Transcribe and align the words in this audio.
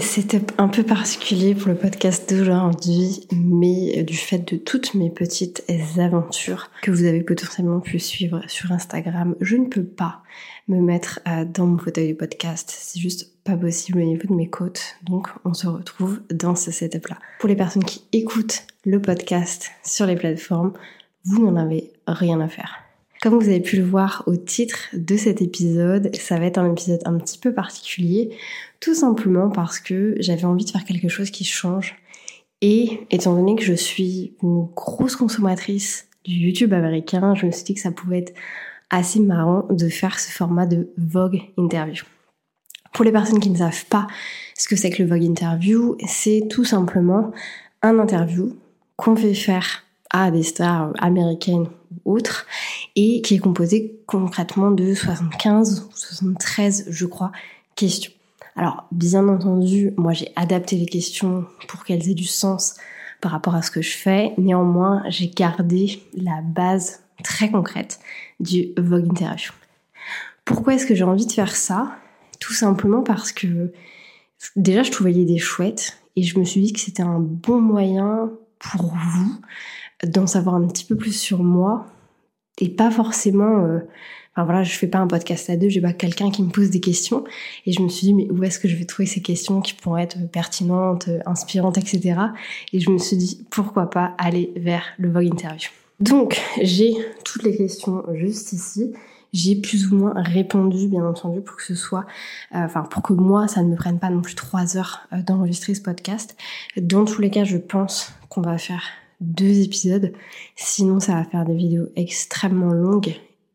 C'était 0.00 0.42
un 0.58 0.66
peu 0.66 0.82
particulier 0.82 1.54
pour 1.54 1.68
le 1.68 1.76
podcast 1.76 2.28
d'aujourd'hui, 2.28 3.28
mais 3.30 4.02
du 4.02 4.16
fait 4.16 4.38
de 4.38 4.56
toutes 4.56 4.94
mes 4.94 5.08
petites 5.08 5.62
aventures 5.98 6.68
que 6.82 6.90
vous 6.90 7.04
avez 7.04 7.22
potentiellement 7.22 7.78
pu 7.78 8.00
suivre 8.00 8.42
sur 8.48 8.72
Instagram, 8.72 9.36
je 9.40 9.54
ne 9.54 9.66
peux 9.66 9.84
pas 9.84 10.22
me 10.66 10.80
mettre 10.80 11.20
euh, 11.28 11.44
dans 11.44 11.66
mon 11.66 11.78
fauteuil 11.78 12.08
du 12.08 12.16
podcast. 12.16 12.74
C'est 12.76 12.98
juste 12.98 13.44
pas 13.44 13.56
possible 13.56 14.00
au 14.00 14.04
niveau 14.04 14.26
de 14.26 14.34
mes 14.34 14.50
côtes. 14.50 14.96
Donc 15.04 15.28
on 15.44 15.54
se 15.54 15.68
retrouve 15.68 16.22
dans 16.28 16.56
ce 16.56 16.72
setup-là. 16.72 17.18
Pour 17.38 17.48
les 17.48 17.54
personnes 17.54 17.84
qui 17.84 18.02
écoutent 18.12 18.64
le 18.84 19.00
podcast 19.00 19.70
sur 19.84 20.06
les 20.06 20.16
plateformes, 20.16 20.72
vous 21.24 21.40
n'en 21.40 21.54
avez 21.54 21.92
rien 22.08 22.40
à 22.40 22.48
faire. 22.48 22.80
Comme 23.24 23.38
vous 23.38 23.48
avez 23.48 23.60
pu 23.60 23.76
le 23.76 23.84
voir 23.84 24.22
au 24.26 24.36
titre 24.36 24.88
de 24.92 25.16
cet 25.16 25.40
épisode, 25.40 26.14
ça 26.14 26.38
va 26.38 26.44
être 26.44 26.58
un 26.58 26.70
épisode 26.70 27.00
un 27.06 27.16
petit 27.16 27.38
peu 27.38 27.54
particulier, 27.54 28.36
tout 28.84 28.94
simplement 28.94 29.48
parce 29.48 29.80
que 29.80 30.14
j'avais 30.18 30.44
envie 30.44 30.66
de 30.66 30.70
faire 30.70 30.84
quelque 30.84 31.08
chose 31.08 31.30
qui 31.30 31.44
change. 31.44 31.96
Et 32.60 33.06
étant 33.10 33.34
donné 33.34 33.56
que 33.56 33.64
je 33.64 33.72
suis 33.72 34.34
une 34.42 34.66
grosse 34.76 35.16
consommatrice 35.16 36.06
du 36.26 36.34
YouTube 36.34 36.74
américain, 36.74 37.34
je 37.34 37.46
me 37.46 37.50
suis 37.50 37.64
dit 37.64 37.74
que 37.74 37.80
ça 37.80 37.92
pouvait 37.92 38.18
être 38.18 38.34
assez 38.90 39.20
marrant 39.20 39.66
de 39.70 39.88
faire 39.88 40.20
ce 40.20 40.30
format 40.30 40.66
de 40.66 40.92
Vogue 40.98 41.40
Interview. 41.56 42.04
Pour 42.92 43.06
les 43.06 43.12
personnes 43.12 43.40
qui 43.40 43.48
ne 43.48 43.56
savent 43.56 43.86
pas 43.86 44.06
ce 44.54 44.68
que 44.68 44.76
c'est 44.76 44.90
que 44.90 45.02
le 45.02 45.08
Vogue 45.08 45.24
Interview, 45.24 45.96
c'est 46.06 46.46
tout 46.50 46.64
simplement 46.64 47.32
un 47.80 47.98
interview 47.98 48.54
qu'on 48.96 49.16
fait 49.16 49.32
faire 49.32 49.82
à 50.10 50.30
des 50.30 50.42
stars 50.42 50.92
américaines 50.98 51.68
ou 52.04 52.16
autres 52.16 52.46
et 52.96 53.22
qui 53.22 53.36
est 53.36 53.38
composé 53.38 53.98
concrètement 54.06 54.70
de 54.70 54.92
75 54.94 55.88
ou 55.88 55.96
73, 55.96 56.84
je 56.90 57.06
crois, 57.06 57.32
questions. 57.76 58.13
Alors, 58.56 58.86
bien 58.92 59.28
entendu, 59.28 59.92
moi 59.96 60.12
j'ai 60.12 60.30
adapté 60.36 60.76
les 60.76 60.86
questions 60.86 61.44
pour 61.68 61.84
qu'elles 61.84 62.08
aient 62.08 62.14
du 62.14 62.26
sens 62.26 62.76
par 63.20 63.32
rapport 63.32 63.54
à 63.54 63.62
ce 63.62 63.70
que 63.70 63.82
je 63.82 63.96
fais. 63.96 64.32
Néanmoins, 64.38 65.02
j'ai 65.08 65.28
gardé 65.28 66.02
la 66.16 66.40
base 66.42 67.02
très 67.22 67.50
concrète 67.50 67.98
du 68.38 68.68
Vogue 68.76 69.08
Interview. 69.10 69.52
Pourquoi 70.44 70.74
est-ce 70.74 70.86
que 70.86 70.94
j'ai 70.94 71.04
envie 71.04 71.26
de 71.26 71.32
faire 71.32 71.56
ça? 71.56 71.96
Tout 72.38 72.52
simplement 72.52 73.02
parce 73.02 73.32
que 73.32 73.72
déjà 74.56 74.82
je 74.82 74.90
trouvais 74.90 75.12
l'idée 75.12 75.38
chouette 75.38 75.98
et 76.16 76.22
je 76.22 76.38
me 76.38 76.44
suis 76.44 76.60
dit 76.60 76.72
que 76.72 76.80
c'était 76.80 77.02
un 77.02 77.18
bon 77.18 77.60
moyen 77.60 78.30
pour 78.58 78.92
vous 78.92 79.40
d'en 80.04 80.26
savoir 80.26 80.56
un 80.56 80.66
petit 80.66 80.84
peu 80.84 80.96
plus 80.96 81.12
sur 81.18 81.42
moi 81.42 81.86
et 82.60 82.68
pas 82.68 82.90
forcément 82.90 83.64
euh, 83.64 83.78
enfin 84.32 84.44
voilà 84.44 84.62
je 84.62 84.76
fais 84.76 84.86
pas 84.86 84.98
un 84.98 85.06
podcast 85.06 85.50
à 85.50 85.56
deux 85.56 85.68
j'ai 85.68 85.80
pas 85.80 85.92
quelqu'un 85.92 86.30
qui 86.30 86.42
me 86.42 86.50
pose 86.50 86.70
des 86.70 86.80
questions. 86.80 87.24
Et 87.66 87.72
je 87.72 87.82
me 87.82 87.88
suis 87.88 88.06
dit 88.06 88.14
mais 88.14 88.30
où 88.30 88.42
est-ce 88.44 88.58
que 88.58 88.68
je 88.68 88.76
vais 88.76 88.84
trouver 88.84 89.06
ces 89.06 89.22
questions 89.22 89.60
qui 89.60 89.74
pourront 89.74 89.98
être 89.98 90.18
pertinentes 90.30 91.08
inspirantes 91.26 91.78
etc 91.78 92.16
et 92.72 92.80
je 92.80 92.90
me 92.90 92.98
suis 92.98 93.16
dit 93.16 93.46
pourquoi 93.50 93.90
pas 93.90 94.14
aller 94.18 94.52
vers 94.56 94.84
le 94.98 95.10
Vogue 95.10 95.26
interview. 95.26 95.70
Donc 96.00 96.40
j'ai 96.62 96.94
toutes 97.24 97.44
les 97.44 97.56
questions 97.56 98.02
juste 98.14 98.52
ici. 98.52 98.92
J'ai 99.34 99.56
plus 99.56 99.90
ou 99.90 99.96
moins 99.96 100.12
répondu, 100.14 100.86
bien 100.86 101.04
entendu, 101.04 101.40
pour 101.40 101.56
que 101.56 101.64
ce 101.64 101.74
soit, 101.74 102.06
euh, 102.54 102.58
enfin, 102.58 102.82
pour 102.82 103.02
que 103.02 103.12
moi, 103.12 103.48
ça 103.48 103.64
ne 103.64 103.68
me 103.68 103.74
prenne 103.74 103.98
pas 103.98 104.08
non 104.08 104.22
plus 104.22 104.36
trois 104.36 104.76
heures 104.76 105.00
euh, 105.12 105.22
d'enregistrer 105.22 105.74
ce 105.74 105.82
podcast. 105.82 106.36
Dans 106.76 107.04
tous 107.04 107.20
les 107.20 107.30
cas, 107.30 107.42
je 107.42 107.56
pense 107.56 108.12
qu'on 108.28 108.42
va 108.42 108.58
faire 108.58 108.84
deux 109.20 109.62
épisodes. 109.62 110.12
Sinon, 110.56 111.00
ça 111.00 111.14
va 111.14 111.24
faire 111.24 111.44
des 111.44 111.54
vidéos 111.54 111.86
extrêmement 111.96 112.72
longues 112.72 113.14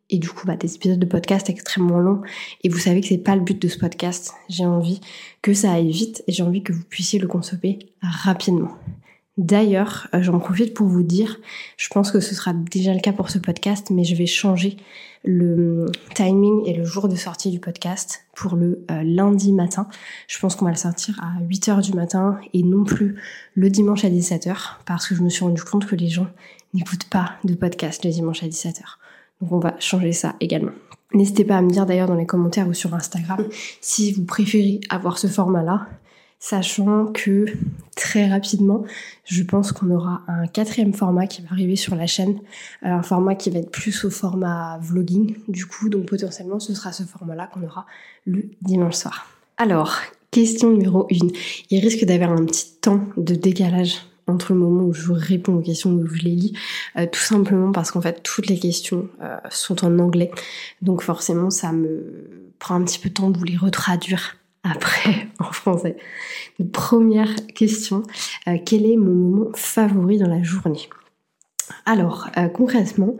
et 0.09 0.17
du 0.17 0.29
coup, 0.29 0.47
bah, 0.47 0.55
des 0.55 0.75
épisodes 0.75 0.99
de 0.99 1.05
podcast 1.05 1.49
extrêmement 1.49 1.99
longs. 1.99 2.21
Et 2.63 2.69
vous 2.69 2.79
savez 2.79 3.01
que 3.01 3.07
c'est 3.07 3.17
pas 3.17 3.35
le 3.35 3.41
but 3.41 3.61
de 3.61 3.67
ce 3.67 3.77
podcast. 3.77 4.33
J'ai 4.49 4.65
envie 4.65 5.01
que 5.41 5.53
ça 5.53 5.71
aille 5.71 5.91
vite 5.91 6.23
et 6.27 6.31
j'ai 6.31 6.43
envie 6.43 6.63
que 6.63 6.73
vous 6.73 6.83
puissiez 6.83 7.19
le 7.19 7.27
consommer 7.27 7.79
rapidement. 8.01 8.71
D'ailleurs, 9.39 10.09
euh, 10.13 10.21
j'en 10.21 10.37
profite 10.37 10.73
pour 10.73 10.87
vous 10.87 11.01
dire, 11.01 11.39
je 11.77 11.87
pense 11.87 12.11
que 12.11 12.19
ce 12.19 12.35
sera 12.35 12.51
déjà 12.51 12.93
le 12.93 12.99
cas 12.99 13.13
pour 13.13 13.29
ce 13.29 13.39
podcast, 13.39 13.89
mais 13.89 14.03
je 14.03 14.13
vais 14.13 14.25
changer 14.25 14.75
le 15.23 15.85
timing 16.13 16.65
et 16.65 16.73
le 16.73 16.83
jour 16.83 17.07
de 17.07 17.15
sortie 17.15 17.49
du 17.49 17.57
podcast 17.57 18.25
pour 18.35 18.57
le 18.57 18.83
euh, 18.91 19.01
lundi 19.01 19.53
matin. 19.53 19.87
Je 20.27 20.37
pense 20.39 20.57
qu'on 20.57 20.65
va 20.65 20.71
le 20.71 20.77
sortir 20.77 21.17
à 21.23 21.41
8h 21.41 21.81
du 21.81 21.93
matin 21.93 22.37
et 22.53 22.63
non 22.63 22.83
plus 22.83 23.15
le 23.55 23.69
dimanche 23.69 24.03
à 24.03 24.09
17h 24.09 24.57
parce 24.85 25.07
que 25.07 25.15
je 25.15 25.21
me 25.21 25.29
suis 25.29 25.45
rendu 25.45 25.63
compte 25.63 25.85
que 25.85 25.95
les 25.95 26.09
gens 26.09 26.27
n'écoutent 26.73 27.07
pas 27.09 27.35
de 27.45 27.53
podcast 27.53 28.03
le 28.03 28.11
dimanche 28.11 28.43
à 28.43 28.47
17h. 28.47 28.81
Donc 29.39 29.53
on 29.53 29.59
va 29.59 29.73
changer 29.79 30.11
ça 30.11 30.35
également. 30.41 30.73
N'hésitez 31.13 31.45
pas 31.45 31.55
à 31.55 31.61
me 31.61 31.69
dire 31.69 31.85
d'ailleurs 31.85 32.09
dans 32.09 32.15
les 32.15 32.25
commentaires 32.25 32.67
ou 32.67 32.73
sur 32.73 32.93
Instagram 32.93 33.47
si 33.79 34.11
vous 34.11 34.25
préférez 34.25 34.81
avoir 34.89 35.17
ce 35.17 35.27
format-là 35.27 35.87
sachant 36.39 37.07
que 37.07 37.45
très 37.95 38.29
rapidement, 38.29 38.83
je 39.25 39.43
pense 39.43 39.73
qu'on 39.73 39.91
aura 39.91 40.21
un 40.27 40.47
quatrième 40.47 40.93
format 40.93 41.27
qui 41.27 41.41
va 41.41 41.49
arriver 41.51 41.75
sur 41.75 41.95
la 41.95 42.07
chaîne, 42.07 42.39
euh, 42.85 42.89
un 42.89 43.03
format 43.03 43.35
qui 43.35 43.49
va 43.49 43.59
être 43.59 43.71
plus 43.71 44.05
au 44.05 44.09
format 44.09 44.79
vlogging 44.81 45.35
du 45.49 45.65
coup, 45.65 45.89
donc 45.89 46.05
potentiellement 46.05 46.59
ce 46.59 46.73
sera 46.73 46.93
ce 46.93 47.03
format-là 47.03 47.49
qu'on 47.53 47.63
aura 47.63 47.85
le 48.25 48.45
dimanche 48.61 48.95
soir. 48.95 49.27
Alors, 49.57 49.97
question 50.31 50.71
numéro 50.71 51.07
1. 51.11 51.27
Il 51.69 51.81
risque 51.81 52.05
d'avoir 52.05 52.31
un 52.31 52.45
petit 52.45 52.71
temps 52.81 53.03
de 53.17 53.35
décalage 53.35 53.97
entre 54.27 54.53
le 54.53 54.59
moment 54.59 54.83
où 54.83 54.93
je 54.93 55.11
réponds 55.11 55.55
aux 55.55 55.61
questions 55.61 55.91
où 55.91 56.07
je 56.07 56.21
les 56.21 56.35
lis, 56.35 56.53
euh, 56.97 57.05
tout 57.11 57.19
simplement 57.19 57.71
parce 57.71 57.91
qu'en 57.91 58.01
fait 58.01 58.23
toutes 58.23 58.47
les 58.47 58.59
questions 58.59 59.09
euh, 59.21 59.37
sont 59.49 59.83
en 59.83 59.99
anglais, 59.99 60.31
donc 60.81 61.01
forcément 61.01 61.49
ça 61.49 61.73
me 61.73 62.49
prend 62.59 62.75
un 62.75 62.83
petit 62.83 62.99
peu 62.99 63.09
de 63.09 63.15
temps 63.15 63.29
de 63.29 63.37
vous 63.37 63.43
les 63.43 63.57
retraduire 63.57 64.38
après 64.63 65.27
en 65.39 65.51
français. 65.51 65.97
première 66.73 67.35
question, 67.47 68.03
euh, 68.47 68.57
quel 68.65 68.85
est 68.85 68.97
mon 68.97 69.13
moment 69.13 69.51
favori 69.55 70.17
dans 70.17 70.27
la 70.27 70.43
journée? 70.43 70.89
Alors, 71.85 72.29
euh, 72.37 72.47
concrètement, 72.47 73.15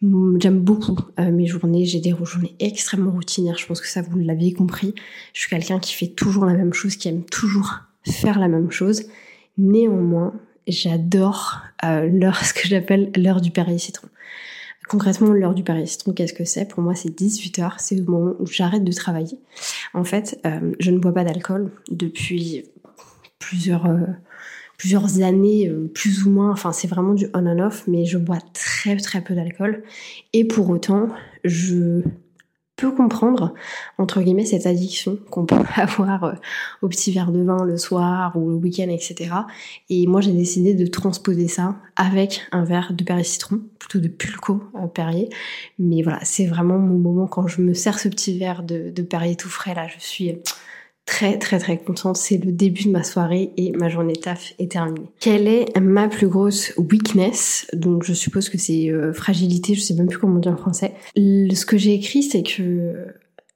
j'aime 0.00 0.60
beaucoup 0.60 0.96
euh, 1.20 1.30
mes 1.30 1.46
journées, 1.46 1.84
j'ai 1.84 2.00
des 2.00 2.14
journées 2.22 2.56
extrêmement 2.58 3.12
routinières, 3.12 3.58
je 3.58 3.66
pense 3.66 3.80
que 3.80 3.86
ça 3.86 4.02
vous 4.02 4.18
l'avez 4.18 4.52
compris. 4.52 4.94
Je 5.34 5.40
suis 5.40 5.50
quelqu'un 5.50 5.78
qui 5.78 5.94
fait 5.94 6.08
toujours 6.08 6.46
la 6.46 6.54
même 6.54 6.72
chose, 6.72 6.96
qui 6.96 7.08
aime 7.08 7.24
toujours 7.24 7.80
faire 8.04 8.38
la 8.38 8.48
même 8.48 8.70
chose. 8.70 9.04
Néanmoins, 9.58 10.34
j'adore 10.66 11.60
l'heure, 11.82 12.36
ce 12.44 12.54
que 12.54 12.66
j'appelle 12.66 13.12
l'heure 13.16 13.40
du 13.40 13.50
Perrier 13.50 13.78
citron. 13.78 14.08
Concrètement, 14.88 15.32
l'heure 15.32 15.54
du 15.54 15.62
Paris 15.62 15.86
Citron, 15.86 16.12
qu'est-ce 16.12 16.32
que 16.32 16.44
c'est? 16.44 16.66
Pour 16.66 16.82
moi, 16.82 16.94
c'est 16.94 17.08
18h, 17.08 17.74
c'est 17.78 17.94
le 17.94 18.04
moment 18.04 18.34
où 18.38 18.46
j'arrête 18.46 18.84
de 18.84 18.92
travailler. 18.92 19.38
En 19.94 20.04
fait, 20.04 20.40
euh, 20.44 20.72
je 20.80 20.90
ne 20.90 20.98
bois 20.98 21.12
pas 21.12 21.24
d'alcool 21.24 21.70
depuis 21.90 22.64
plusieurs, 23.38 23.86
euh, 23.86 24.06
plusieurs 24.78 25.22
années, 25.22 25.68
euh, 25.68 25.90
plus 25.94 26.24
ou 26.24 26.30
moins. 26.30 26.50
Enfin, 26.50 26.72
c'est 26.72 26.88
vraiment 26.88 27.14
du 27.14 27.26
on 27.34 27.46
and 27.46 27.60
off, 27.60 27.84
mais 27.86 28.04
je 28.04 28.18
bois 28.18 28.38
très 28.52 28.96
très 28.96 29.22
peu 29.22 29.34
d'alcool. 29.34 29.82
Et 30.32 30.44
pour 30.44 30.68
autant, 30.68 31.08
je 31.44 32.02
comprendre, 32.90 33.54
entre 33.98 34.20
guillemets, 34.22 34.44
cette 34.44 34.66
addiction 34.66 35.18
qu'on 35.30 35.46
peut 35.46 35.56
avoir 35.76 36.24
euh, 36.24 36.32
au 36.82 36.88
petit 36.88 37.12
verre 37.12 37.32
de 37.32 37.42
vin 37.42 37.64
le 37.64 37.76
soir 37.76 38.36
ou 38.36 38.50
le 38.50 38.56
week-end, 38.56 38.88
etc. 38.88 39.30
Et 39.90 40.06
moi, 40.06 40.20
j'ai 40.20 40.32
décidé 40.32 40.74
de 40.74 40.86
transposer 40.86 41.48
ça 41.48 41.76
avec 41.96 42.42
un 42.52 42.64
verre 42.64 42.92
de 42.92 43.04
Perrier 43.04 43.24
citron, 43.24 43.60
plutôt 43.78 43.98
de 43.98 44.08
Pulco 44.08 44.62
euh, 44.74 44.86
Perrier. 44.86 45.30
Mais 45.78 46.02
voilà, 46.02 46.18
c'est 46.22 46.46
vraiment 46.46 46.78
mon 46.78 46.98
moment 46.98 47.26
quand 47.26 47.46
je 47.46 47.62
me 47.62 47.74
sers 47.74 47.98
ce 47.98 48.08
petit 48.08 48.38
verre 48.38 48.62
de, 48.62 48.90
de 48.90 49.02
Perrier 49.02 49.36
tout 49.36 49.48
frais, 49.48 49.74
là, 49.74 49.86
je 49.88 50.04
suis 50.04 50.32
très 51.06 51.38
très 51.38 51.58
très 51.58 51.78
contente. 51.78 52.16
C'est 52.16 52.38
le 52.38 52.52
début 52.52 52.84
de 52.84 52.90
ma 52.90 53.02
soirée 53.02 53.52
et 53.56 53.72
ma 53.72 53.88
journée 53.88 54.14
taf 54.14 54.54
est 54.58 54.72
terminée. 54.72 55.10
Quelle 55.20 55.48
est 55.48 55.78
ma 55.80 56.08
plus 56.08 56.28
grosse 56.28 56.72
weakness? 56.76 57.66
Donc 57.72 58.04
je 58.04 58.12
suppose 58.12 58.48
que 58.48 58.58
c'est 58.58 58.90
euh, 58.90 59.12
fragilité, 59.12 59.74
je 59.74 59.80
sais 59.80 59.94
même 59.94 60.08
plus 60.08 60.18
comment 60.18 60.38
dire 60.38 60.52
en 60.52 60.56
français. 60.56 60.94
ce 61.16 61.66
que 61.66 61.76
j'ai 61.76 61.94
écrit, 61.94 62.22
c'est 62.22 62.42
que 62.42 63.06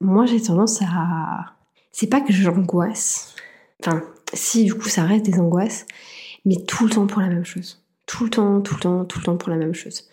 moi 0.00 0.26
j'ai 0.26 0.40
tendance 0.40 0.80
à... 0.82 1.54
C'est 1.92 2.08
pas 2.08 2.20
que 2.20 2.32
j'angoisse. 2.32 3.34
Enfin, 3.80 4.02
si 4.34 4.64
du 4.64 4.74
coup 4.74 4.88
ça 4.88 5.04
reste 5.04 5.24
des 5.24 5.38
angoisses, 5.38 5.86
mais 6.44 6.56
tout 6.56 6.84
le 6.84 6.90
temps 6.90 7.06
pour 7.06 7.22
la 7.22 7.28
même 7.28 7.44
chose 7.44 7.85
tout 8.06 8.22
le 8.22 8.30
temps, 8.30 8.60
tout 8.60 8.74
le 8.74 8.80
temps, 8.80 9.04
tout 9.04 9.18
le 9.18 9.24
temps 9.24 9.36
pour 9.36 9.50
la 9.50 9.56
même 9.56 9.74
chose. 9.74 10.04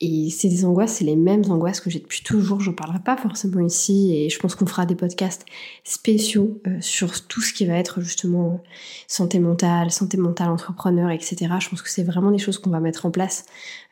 Et 0.00 0.30
c'est 0.30 0.48
des 0.48 0.64
angoisses, 0.64 0.94
c'est 0.94 1.04
les 1.04 1.14
mêmes 1.14 1.44
angoisses 1.50 1.80
que 1.80 1.90
j'ai 1.90 1.98
depuis 1.98 2.22
toujours. 2.22 2.60
Je 2.60 2.70
parlerai 2.70 3.00
pas 3.00 3.16
forcément 3.18 3.60
ici 3.60 4.14
et 4.14 4.30
je 4.30 4.38
pense 4.38 4.54
qu'on 4.54 4.66
fera 4.66 4.86
des 4.86 4.94
podcasts 4.94 5.44
spéciaux 5.84 6.58
euh, 6.66 6.78
sur 6.80 7.26
tout 7.26 7.42
ce 7.42 7.52
qui 7.52 7.66
va 7.66 7.74
être 7.74 8.00
justement 8.00 8.62
santé 9.06 9.38
mentale, 9.40 9.90
santé 9.90 10.16
mentale 10.16 10.48
entrepreneur, 10.48 11.10
etc. 11.10 11.36
Je 11.60 11.68
pense 11.68 11.82
que 11.82 11.90
c'est 11.90 12.02
vraiment 12.02 12.30
des 12.30 12.38
choses 12.38 12.58
qu'on 12.58 12.70
va 12.70 12.80
mettre 12.80 13.04
en 13.04 13.10
place 13.10 13.44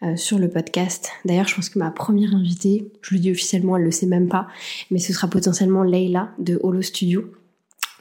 euh, 0.02 0.16
sur 0.16 0.38
le 0.38 0.49
podcast. 0.49 1.10
D'ailleurs, 1.26 1.46
je 1.46 1.54
pense 1.54 1.69
que 1.69 1.78
ma 1.78 1.90
première 1.90 2.34
invitée, 2.34 2.90
je 3.02 3.14
le 3.14 3.20
dis 3.20 3.31
officiellement, 3.31 3.76
elle 3.76 3.84
le 3.84 3.90
sait 3.90 4.06
même 4.06 4.28
pas, 4.28 4.49
mais 4.90 4.99
ce 4.99 5.12
sera 5.12 5.28
potentiellement 5.28 5.82
Leila 5.82 6.31
de 6.38 6.58
Holo 6.62 6.81
Studio 6.81 7.31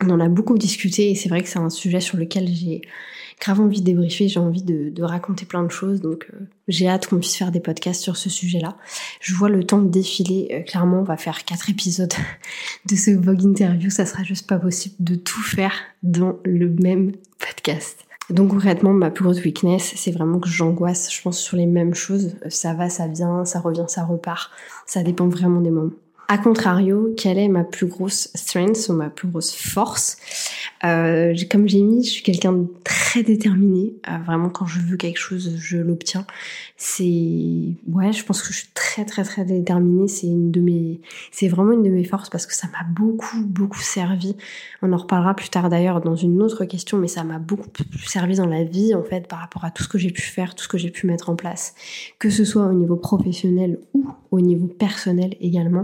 On 0.04 0.10
en 0.10 0.20
a 0.20 0.30
beaucoup 0.30 0.58
discuté 0.58 1.12
et 1.12 1.16
c'est 1.16 1.30
vrai 1.30 1.42
que 1.42 1.50
c'est 1.50 1.60
un 1.60 1.70
sujet 1.70 2.00
sur 2.00 2.18
lequel 2.18 2.48
j'ai 2.48 2.82
grave 3.40 3.60
envie 3.60 3.82
de 3.82 3.86
débriefer, 3.86 4.28
j'ai 4.28 4.40
envie 4.40 4.62
de, 4.62 5.04
raconter 5.04 5.46
plein 5.46 5.64
de 5.64 5.72
choses, 5.72 6.00
donc 6.00 6.28
euh, 6.34 6.46
j'ai 6.68 6.88
hâte 6.88 7.08
qu'on 7.08 7.18
puisse 7.18 7.36
faire 7.36 7.52
des 7.52 7.60
podcasts 7.60 8.02
sur 8.02 8.16
ce 8.16 8.30
sujet-là. 8.30 8.78
Je 9.20 9.34
vois 9.34 9.50
le 9.50 9.64
temps 9.64 9.82
de 9.82 9.90
défiler, 9.90 10.48
euh, 10.52 10.62
clairement 10.62 11.00
on 11.00 11.04
va 11.04 11.18
faire 11.18 11.44
quatre 11.44 11.70
épisodes 11.70 12.14
de 12.86 12.96
ce 12.96 13.12
Vogue 13.12 13.44
Interview, 13.44 13.90
ça 13.90 14.06
sera 14.06 14.24
juste 14.24 14.48
pas 14.48 14.60
possible 14.60 14.96
de 15.00 15.16
tout 15.16 15.42
faire 15.42 15.74
dans 16.04 16.38
le 16.46 16.70
même 16.70 17.14
podcast. 17.40 18.06
Donc 18.30 18.52
concrètement, 18.52 18.94
ma 18.94 19.10
plus 19.10 19.24
grosse 19.24 19.44
weakness, 19.44 19.94
c'est 19.96 20.12
vraiment 20.12 20.40
que 20.40 20.48
j'angoisse, 20.48 21.12
je 21.14 21.22
pense, 21.22 21.40
sur 21.40 21.58
les 21.58 21.66
mêmes 21.66 21.94
choses. 21.94 22.36
Ça 22.50 22.74
va, 22.74 22.90
ça 22.90 23.08
vient, 23.08 23.44
ça 23.44 23.60
revient, 23.60 23.86
ça 23.88 24.06
repart. 24.06 24.52
Ça 24.86 25.04
dépend 25.04 25.28
vraiment 25.28 25.60
des 25.60 25.72
moments. 25.72 25.92
A 26.34 26.38
contrario, 26.38 27.14
quelle 27.18 27.38
est 27.38 27.50
ma 27.50 27.66
plus 27.66 27.88
grosse 27.88 28.30
strength 28.36 28.88
ou 28.88 28.94
ma 28.94 29.10
plus 29.10 29.28
grosse 29.28 29.54
force? 29.54 30.16
Euh, 30.86 31.36
Comme 31.52 31.68
j'ai 31.68 31.82
mis, 31.82 32.06
je 32.06 32.10
suis 32.10 32.24
quelqu'un 32.24 32.54
de 32.54 32.68
très 32.86 33.22
déterminé. 33.22 33.96
Euh, 34.08 34.18
vraiment, 34.26 34.48
quand 34.48 34.66
je 34.66 34.80
veux 34.80 34.96
quelque 34.96 35.20
chose, 35.20 35.58
je 35.58 35.76
l'obtiens. 35.76 36.26
C'est 36.78 37.04
ouais, 37.04 38.14
je 38.14 38.24
pense 38.24 38.42
que 38.42 38.54
je 38.54 38.60
suis 38.60 38.70
très 38.74 39.04
très 39.04 39.24
très 39.24 39.44
déterminée. 39.44 40.08
C'est 40.08 40.28
une 40.28 40.52
de 40.52 40.62
mes, 40.62 41.02
c'est 41.34 41.50
vraiment 41.50 41.74
une 41.74 41.84
de 41.84 41.90
mes 41.90 42.06
forces 42.06 42.30
parce 42.30 42.46
que 42.46 42.56
ça 42.56 42.68
m'a 42.68 42.86
beaucoup 42.90 43.44
beaucoup 43.44 43.82
servi. 43.82 44.38
On 44.82 44.94
en 44.94 44.98
reparlera 44.98 45.36
plus 45.36 45.50
tard 45.50 45.70
d'ailleurs 45.70 46.00
dans 46.00 46.16
une 46.16 46.42
autre 46.42 46.64
question, 46.64 46.98
mais 46.98 47.10
ça 47.10 47.26
m'a 47.26 47.40
beaucoup 47.40 47.68
servi 48.08 48.38
dans 48.38 48.48
la 48.48 48.64
vie 48.64 48.96
en 48.96 49.04
fait 49.04 49.28
par 49.28 49.40
rapport 49.40 49.66
à 49.66 49.72
tout 49.72 49.84
ce 49.84 49.90
que 49.90 49.98
j'ai 49.98 50.12
pu 50.12 50.22
faire, 50.22 50.56
tout 50.56 50.64
ce 50.64 50.70
que 50.70 50.78
j'ai 50.78 50.92
pu 50.92 51.08
mettre 51.08 51.30
en 51.30 51.36
place, 51.36 51.76
que 52.20 52.30
ce 52.30 52.46
soit 52.46 52.66
au 52.66 52.74
niveau 52.74 52.96
professionnel 52.96 53.80
ou 53.94 54.08
au 54.32 54.40
niveau 54.40 54.68
personnel 54.68 55.36
également. 55.42 55.84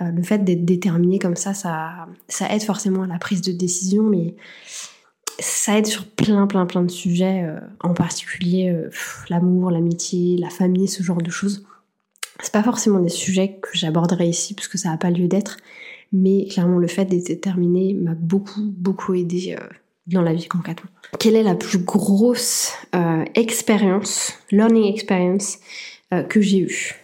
Euh, 0.00 0.10
le 0.10 0.22
fait 0.22 0.44
d'être 0.44 0.64
déterminé 0.64 1.18
comme 1.18 1.36
ça, 1.36 1.54
ça, 1.54 2.06
aide 2.50 2.62
forcément 2.62 3.02
à 3.02 3.06
la 3.06 3.18
prise 3.18 3.42
de 3.42 3.52
décision, 3.52 4.04
mais 4.04 4.34
ça 5.38 5.78
aide 5.78 5.86
sur 5.86 6.06
plein, 6.06 6.46
plein, 6.46 6.66
plein 6.66 6.82
de 6.82 6.90
sujets, 6.90 7.42
euh, 7.44 7.60
en 7.80 7.94
particulier 7.94 8.70
euh, 8.70 8.90
l'amour, 9.28 9.70
l'amitié, 9.70 10.36
la 10.38 10.50
famille, 10.50 10.88
ce 10.88 11.02
genre 11.02 11.22
de 11.22 11.30
choses. 11.30 11.66
C'est 12.42 12.52
pas 12.52 12.62
forcément 12.62 13.00
des 13.00 13.10
sujets 13.10 13.58
que 13.60 13.70
j'aborderai 13.74 14.28
ici, 14.28 14.54
parce 14.54 14.68
que 14.68 14.78
ça 14.78 14.90
n'a 14.90 14.96
pas 14.96 15.10
lieu 15.10 15.28
d'être, 15.28 15.58
mais 16.12 16.46
clairement, 16.46 16.78
le 16.78 16.88
fait 16.88 17.04
d'être 17.04 17.26
déterminé 17.26 17.94
m'a 17.94 18.14
beaucoup, 18.14 18.62
beaucoup 18.64 19.14
aidé 19.14 19.56
dans 20.06 20.22
la 20.22 20.32
vie 20.32 20.48
concrètement. 20.48 20.90
Quelle 21.18 21.36
est 21.36 21.42
la 21.42 21.54
plus 21.54 21.78
grosse 21.78 22.72
expérience, 23.34 24.32
learning 24.50 24.90
experience 24.90 25.58
que 26.30 26.40
j'ai 26.40 26.60
eue? 26.60 26.99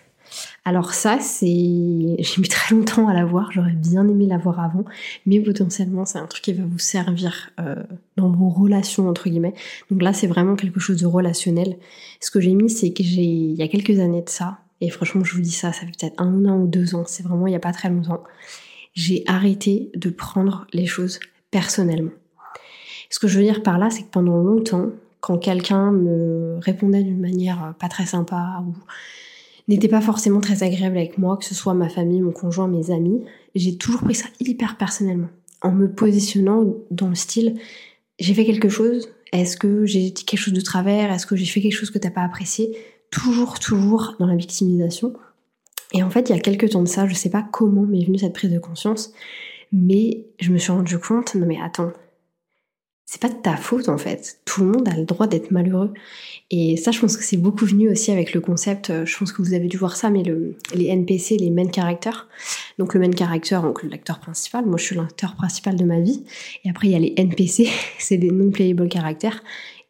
Alors 0.67 0.95
ça, 0.95 1.21
c'est, 1.21 1.47
j'ai 2.19 2.41
mis 2.41 2.49
très 2.49 2.75
longtemps 2.75 3.07
à 3.07 3.15
l'avoir. 3.15 3.53
J'aurais 3.53 3.73
bien 3.73 4.07
aimé 4.09 4.27
l'avoir 4.27 4.59
avant, 4.59 4.85
mais 5.25 5.41
potentiellement 5.41 6.05
c'est 6.05 6.19
un 6.19 6.27
truc 6.27 6.43
qui 6.43 6.53
va 6.53 6.65
vous 6.67 6.81
servir 6.81 7.51
euh, 7.61 7.85
dans 8.17 8.29
vos 8.29 8.49
relations 8.49 9.09
entre 9.09 9.31
guillemets. 9.31 9.55
Donc 9.91 10.03
là, 10.03 10.13
c'est 10.13 10.27
vraiment 10.27 10.57
quelque 10.57 10.81
chose 10.81 11.01
de 11.01 11.07
relationnel. 11.07 11.77
Ce 12.21 12.33
que 12.33 12.41
j'ai 12.41 12.53
mis, 12.53 12.69
c'est 12.69 12.93
que 12.93 13.05
j'ai, 13.05 13.23
il 13.23 13.55
y 13.55 13.63
a 13.63 13.69
quelques 13.69 14.01
années 14.01 14.23
de 14.23 14.29
ça, 14.29 14.59
et 14.81 14.91
franchement, 14.91 15.23
je 15.23 15.35
vous 15.35 15.41
dis 15.41 15.53
ça, 15.53 15.73
ça 15.73 15.87
fait 15.87 15.93
peut-être 15.99 16.21
un 16.21 16.45
an 16.47 16.59
ou 16.59 16.67
deux 16.67 16.97
ans. 16.97 17.05
C'est 17.07 17.23
vraiment 17.23 17.47
il 17.47 17.53
y 17.53 17.57
a 17.57 17.61
pas 17.61 17.73
très 17.73 17.89
longtemps. 17.89 18.25
J'ai 18.93 19.23
arrêté 19.29 19.91
de 19.95 20.11
prendre 20.11 20.67
les 20.73 20.87
choses 20.87 21.21
personnellement. 21.53 22.11
Ce 23.09 23.21
que 23.21 23.29
je 23.29 23.39
veux 23.39 23.45
dire 23.45 23.63
par 23.63 23.79
là, 23.79 23.89
c'est 23.89 24.03
que 24.03 24.11
pendant 24.11 24.39
longtemps, 24.39 24.91
quand 25.21 25.39
quelqu'un 25.39 25.93
me 25.93 26.59
répondait 26.61 27.05
d'une 27.05 27.21
manière 27.21 27.75
pas 27.79 27.89
très 27.89 28.05
sympa 28.05 28.65
ou 28.67 28.75
n'était 29.69 29.89
pas 29.89 30.01
forcément 30.01 30.41
très 30.41 30.63
agréable 30.63 30.97
avec 30.97 31.19
moi, 31.19 31.37
que 31.37 31.45
ce 31.45 31.55
soit 31.55 31.75
ma 31.75 31.89
famille, 31.89 32.21
mon 32.21 32.33
conjoint, 32.33 32.69
mes 32.69 32.91
amis. 32.91 33.23
J'ai 33.55 33.77
toujours 33.77 34.03
pris 34.03 34.15
ça 34.15 34.27
hyper 34.41 34.77
personnellement, 34.77 35.29
en 35.63 35.73
me 35.73 35.91
positionnant 35.91 36.75
dans 36.91 37.09
le 37.09 37.15
style 37.15 37.59
j'ai 38.19 38.35
fait 38.35 38.45
quelque 38.45 38.69
chose, 38.69 39.11
est-ce 39.33 39.57
que 39.57 39.85
j'ai 39.85 40.11
dit 40.11 40.25
quelque 40.25 40.41
chose 40.41 40.55
de 40.55 40.61
travers, 40.61 41.13
est-ce 41.13 41.27
que 41.27 41.37
j'ai 41.37 41.47
fait 41.47 41.61
quelque 41.61 41.77
chose 41.77 41.91
que 41.91 41.99
t'as 41.99 42.11
pas 42.11 42.23
apprécié? 42.23 42.77
Toujours, 43.11 43.59
toujours 43.59 44.15
dans 44.19 44.27
la 44.27 44.37
victimisation. 44.37 45.15
Et 45.93 46.03
en 46.03 46.11
fait, 46.11 46.29
il 46.29 46.35
y 46.35 46.39
a 46.39 46.41
quelques 46.41 46.71
temps 46.71 46.83
de 46.83 46.89
ça, 46.89 47.07
je 47.07 47.15
sais 47.15 47.31
pas 47.31 47.47
comment 47.51 47.83
m'est 47.83 48.05
venue 48.05 48.19
cette 48.19 48.33
prise 48.33 48.51
de 48.51 48.59
conscience, 48.59 49.13
mais 49.73 50.25
je 50.41 50.53
me 50.53 50.59
suis 50.59 50.73
rendu 50.73 50.99
compte, 50.99 51.35
non 51.35 51.47
mais 51.47 51.59
attends, 51.63 51.93
c'est 53.09 53.23
pas 53.23 53.29
de 53.29 53.35
ta 53.35 53.57
faute 53.57 53.89
en 53.89 53.99
fait. 53.99 54.41
Tout 54.45 54.63
le 54.63 54.73
monde 54.73 54.89
a 54.89 54.97
le 54.97 55.05
droit 55.05 55.29
d'être 55.29 55.53
malheureux. 55.53 55.95
Et 56.51 56.77
ça, 56.77 56.91
je 56.91 57.01
pense 57.01 57.17
que 57.17 57.23
c'est 57.23 57.37
beaucoup 57.37 57.65
venu 57.65 57.89
aussi 57.89 58.11
avec 58.11 58.35
le 58.35 58.41
concept, 58.41 58.91
euh, 58.91 59.07
je 59.07 59.17
pense 59.17 59.33
que 59.33 59.43
vous 59.43 59.55
avez 59.55 59.69
dû 59.69 59.77
voir 59.77 59.97
ça, 59.97 60.11
mais 60.11 60.25
le, 60.25 60.57
les 60.75 60.87
NPC, 60.87 61.37
les 61.37 61.51
main 61.51 61.71
characters. 61.73 62.29
Donc 62.79 62.95
le 62.95 63.01
main 63.01 63.11
character, 63.17 63.61
donc 63.63 63.85
l'acteur 63.85 64.19
principal, 64.19 64.67
moi 64.67 64.77
je 64.77 64.85
suis 64.85 64.97
l'acteur 64.97 65.37
principal 65.37 65.77
de 65.77 65.85
ma 65.85 66.01
vie. 66.01 66.25
Et 66.65 66.71
après 66.71 66.89
il 66.89 66.93
y 66.93 66.97
a 66.97 66.99
les 66.99 67.15
NPC, 67.17 67.69
c'est 67.99 68.19
des 68.19 68.31
non-playable 68.31 68.89
characters. 68.93 69.41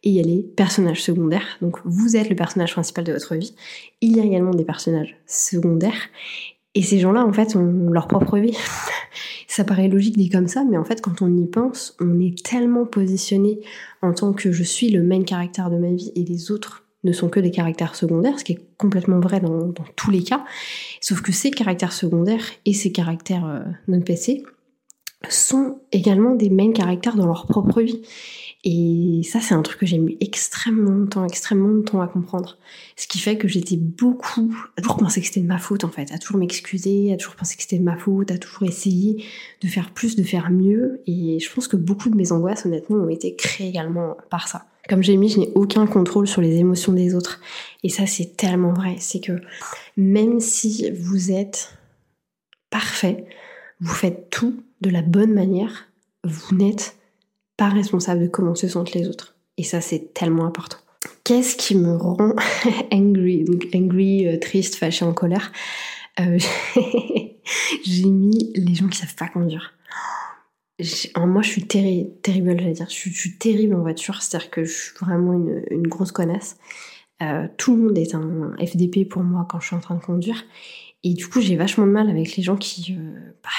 Et 0.03 0.09
il 0.09 0.15
y 0.15 0.19
a 0.19 0.23
les 0.23 0.43
personnages 0.43 1.01
secondaires. 1.01 1.57
Donc 1.61 1.79
vous 1.85 2.15
êtes 2.15 2.29
le 2.29 2.35
personnage 2.35 2.73
principal 2.73 3.03
de 3.03 3.13
votre 3.13 3.35
vie. 3.35 3.55
Il 4.01 4.15
y 4.15 4.19
a 4.19 4.23
également 4.23 4.51
des 4.51 4.63
personnages 4.63 5.17
secondaires. 5.25 6.09
Et 6.75 6.83
ces 6.83 6.99
gens-là, 6.99 7.25
en 7.25 7.33
fait, 7.33 7.55
ont 7.55 7.89
leur 7.89 8.07
propre 8.07 8.37
vie. 8.37 8.55
ça 9.57 9.63
paraît 9.63 9.87
logique 9.87 10.17
dit 10.17 10.29
comme 10.29 10.47
ça, 10.47 10.63
mais 10.63 10.77
en 10.77 10.85
fait, 10.85 11.01
quand 11.01 11.23
on 11.23 11.35
y 11.35 11.47
pense, 11.47 11.97
on 11.99 12.19
est 12.19 12.45
tellement 12.45 12.85
positionné 12.85 13.59
en 14.03 14.13
tant 14.13 14.31
que 14.31 14.51
je 14.51 14.61
suis 14.61 14.91
le 14.91 15.01
main 15.01 15.23
caractère 15.23 15.71
de 15.71 15.77
ma 15.77 15.89
vie 15.89 16.11
et 16.15 16.23
les 16.23 16.51
autres 16.51 16.85
ne 17.03 17.11
sont 17.11 17.27
que 17.27 17.39
des 17.39 17.49
caractères 17.49 17.95
secondaires, 17.95 18.37
ce 18.37 18.43
qui 18.43 18.51
est 18.51 18.59
complètement 18.77 19.19
vrai 19.19 19.39
dans, 19.39 19.73
tous 19.95 20.11
les 20.11 20.21
cas. 20.21 20.45
Sauf 21.01 21.23
que 21.23 21.31
ces 21.31 21.49
caractères 21.49 21.91
secondaires 21.91 22.45
et 22.65 22.73
ces 22.73 22.91
caractères 22.91 23.47
euh, 23.47 23.61
non 23.87 23.99
PC 23.99 24.43
sont 25.27 25.79
également 25.91 26.35
des 26.35 26.51
main 26.51 26.71
caractères 26.71 27.15
dans 27.15 27.25
leur 27.25 27.47
propre 27.47 27.81
vie. 27.81 28.03
Et 28.63 29.21
ça, 29.23 29.39
c'est 29.39 29.53
un 29.53 29.61
truc 29.61 29.79
que 29.79 29.85
j'ai 29.85 29.99
mis 29.99 30.17
extrêmement 30.19 30.91
longtemps, 30.91 31.25
extrêmement 31.25 31.67
longtemps 31.67 32.01
à 32.01 32.07
comprendre. 32.07 32.57
Ce 32.95 33.07
qui 33.07 33.19
fait 33.19 33.37
que 33.37 33.47
j'étais 33.47 33.77
beaucoup 33.77 34.55
à 34.77 34.81
toujours 34.81 34.97
penser 34.97 35.21
que 35.21 35.27
c'était 35.27 35.41
de 35.41 35.47
ma 35.47 35.59
faute, 35.59 35.83
en 35.83 35.89
fait, 35.89 36.11
à 36.11 36.17
toujours 36.17 36.37
m'excuser, 36.37 37.13
à 37.13 37.17
toujours 37.17 37.35
penser 37.35 37.55
que 37.55 37.61
c'était 37.61 37.77
de 37.77 37.83
ma 37.83 37.97
faute, 37.97 38.31
à 38.31 38.37
toujours 38.37 38.63
essayer 38.63 39.23
de 39.61 39.67
faire 39.67 39.91
plus, 39.91 40.15
de 40.15 40.23
faire 40.23 40.49
mieux. 40.49 41.01
Et 41.05 41.39
je 41.39 41.53
pense 41.53 41.67
que 41.67 41.77
beaucoup 41.77 42.09
de 42.09 42.15
mes 42.15 42.31
angoisses, 42.31 42.65
honnêtement, 42.65 42.97
ont 42.97 43.09
été 43.09 43.35
créées 43.35 43.69
également 43.69 44.17
par 44.29 44.47
ça. 44.47 44.65
Comme 44.89 45.03
j'ai 45.03 45.17
mis, 45.17 45.29
je 45.29 45.39
n'ai 45.39 45.51
aucun 45.53 45.85
contrôle 45.85 46.27
sur 46.27 46.41
les 46.41 46.55
émotions 46.55 46.93
des 46.93 47.13
autres. 47.13 47.41
Et 47.83 47.89
ça, 47.89 48.07
c'est 48.07 48.37
tellement 48.37 48.73
vrai. 48.73 48.95
C'est 48.99 49.19
que 49.19 49.33
même 49.97 50.39
si 50.39 50.89
vous 50.91 51.31
êtes 51.31 51.77
parfait, 52.69 53.25
vous 53.79 53.93
faites 53.93 54.29
tout 54.29 54.63
de 54.81 54.89
la 54.89 55.01
bonne 55.01 55.33
manière, 55.33 55.89
vous 56.23 56.55
n'êtes 56.55 56.95
pas 57.57 57.69
responsable 57.69 58.21
de 58.21 58.27
comment 58.27 58.55
se 58.55 58.67
sentent 58.67 58.93
les 58.93 59.07
autres. 59.07 59.35
Et 59.57 59.63
ça, 59.63 59.81
c'est 59.81 60.13
tellement 60.13 60.45
important. 60.45 60.77
Qu'est-ce 61.23 61.55
qui 61.55 61.75
me 61.75 61.95
rend 61.95 62.33
angry 62.91 63.45
angry, 63.73 64.27
euh, 64.27 64.37
triste, 64.37 64.75
fâché, 64.75 65.03
en 65.03 65.13
colère. 65.13 65.51
Euh, 66.19 66.37
j'ai 67.83 68.05
mis 68.05 68.53
les 68.55 68.75
gens 68.75 68.87
qui 68.87 68.99
savent 68.99 69.15
pas 69.15 69.27
conduire. 69.27 69.73
Moi, 71.15 71.41
je 71.41 71.49
suis 71.49 71.67
terrible, 71.67 72.13
j'allais 72.23 72.73
dire. 72.73 72.87
Je 72.89 73.09
suis, 73.09 73.37
terrible 73.37 73.75
en 73.75 73.81
voiture, 73.81 74.21
c'est-à-dire 74.21 74.51
que 74.51 74.63
je 74.63 74.71
suis 74.71 74.91
vraiment 75.01 75.33
une, 75.33 75.87
grosse 75.87 76.11
connasse. 76.11 76.57
Euh, 77.23 77.47
tout 77.57 77.75
le 77.75 77.81
monde 77.81 77.97
est 77.97 78.13
un 78.13 78.53
FDP 78.63 79.09
pour 79.09 79.23
moi 79.23 79.47
quand 79.49 79.59
je 79.59 79.67
suis 79.67 79.75
en 79.75 79.79
train 79.79 79.95
de 79.95 80.03
conduire. 80.03 80.45
Et 81.03 81.13
du 81.13 81.27
coup, 81.27 81.41
j'ai 81.41 81.55
vachement 81.55 81.87
de 81.87 81.91
mal 81.91 82.09
avec 82.09 82.35
les 82.35 82.43
gens 82.43 82.57
qui, 82.57 82.95
bah, 83.43 83.49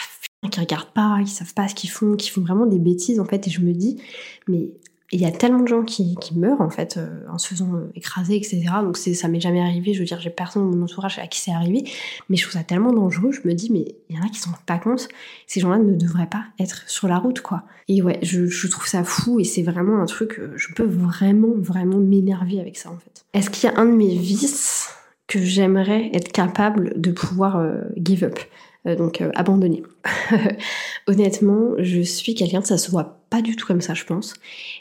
qui 0.47 0.61
regardent 0.61 0.93
pas, 0.93 1.19
qui 1.25 1.31
savent 1.31 1.55
pas 1.55 1.69
ce 1.69 1.75
qu'ils 1.75 1.91
font, 1.91 2.15
qui 2.17 2.31
font 2.31 2.43
vraiment 2.43 2.67
des 2.67 2.79
bêtises 2.79 3.19
en 3.19 3.25
fait. 3.25 3.47
Et 3.47 3.51
je 3.51 3.61
me 3.61 3.73
dis, 3.73 4.01
mais 4.47 4.71
il 5.11 5.21
y 5.21 5.25
a 5.25 5.31
tellement 5.31 5.63
de 5.63 5.69
gens 5.69 5.85
qui, 5.85 6.17
meurent 6.37 6.61
en 6.61 6.69
fait 6.69 6.99
euh, 6.99 7.25
en 7.31 7.39
se 7.39 7.49
faisant 7.49 7.75
euh, 7.75 7.91
écraser, 7.95 8.37
etc. 8.37 8.63
Donc 8.83 8.97
ça 8.99 9.29
m'est 9.29 9.41
jamais 9.41 9.61
arrivé. 9.61 9.95
Je 9.95 10.01
veux 10.01 10.05
dire, 10.05 10.21
j'ai 10.21 10.31
personne 10.31 10.71
dans 10.71 10.77
mon 10.77 10.85
entourage 10.85 11.19
à 11.19 11.27
qui 11.27 11.41
c'est 11.41 11.51
arrivé, 11.51 11.91
mais 12.29 12.37
je 12.37 12.43
trouve 12.43 12.53
ça 12.53 12.63
tellement 12.63 12.93
dangereux. 12.93 13.33
Je 13.33 13.49
me 13.49 13.55
dis, 13.55 13.73
mais 13.73 13.97
il 14.11 14.17
y 14.17 14.19
en 14.19 14.23
a 14.23 14.29
qui 14.29 14.39
sont 14.39 14.51
pas 14.67 14.79
compte. 14.79 15.09
Ces 15.47 15.61
gens-là 15.61 15.79
ne 15.79 15.95
devraient 15.95 16.29
pas 16.29 16.45
être 16.59 16.89
sur 16.89 17.09
la 17.09 17.19
route, 17.19 17.41
quoi. 17.41 17.63
Et 17.89 18.03
ouais, 18.03 18.19
je, 18.23 18.69
trouve 18.69 18.87
ça 18.87 19.03
fou 19.03 19.41
et 19.41 19.45
c'est 19.45 19.63
vraiment 19.63 20.01
un 20.01 20.07
truc. 20.07 20.39
Euh, 20.39 20.53
je 20.57 20.73
peux 20.75 20.87
vraiment, 20.87 21.55
vraiment 21.57 21.99
m'énerver 21.99 22.61
avec 22.61 22.77
ça 22.77 22.91
en 22.91 22.99
fait. 22.99 23.25
Est-ce 23.33 23.49
qu'il 23.51 23.69
y 23.69 23.73
a 23.73 23.79
un 23.79 23.87
de 23.87 23.95
mes 23.95 24.15
vices 24.15 24.91
que 25.27 25.39
j'aimerais 25.41 26.11
être 26.13 26.33
capable 26.33 27.01
de 27.01 27.11
pouvoir 27.11 27.63
give 27.97 28.25
up? 28.25 28.39
euh, 28.39 28.68
donc 28.85 29.21
euh, 29.21 29.31
abandonner. 29.35 29.83
Honnêtement, 31.07 31.73
je 31.79 32.01
suis 32.01 32.35
quelqu'un, 32.35 32.63
ça 32.63 32.79
se 32.79 32.91
voit 32.91 33.21
pas 33.31 33.43
du 33.43 33.57
tout 33.57 33.67
comme 33.67 33.81
ça, 33.81 33.95
je 33.95 34.05
pense, 34.05 34.35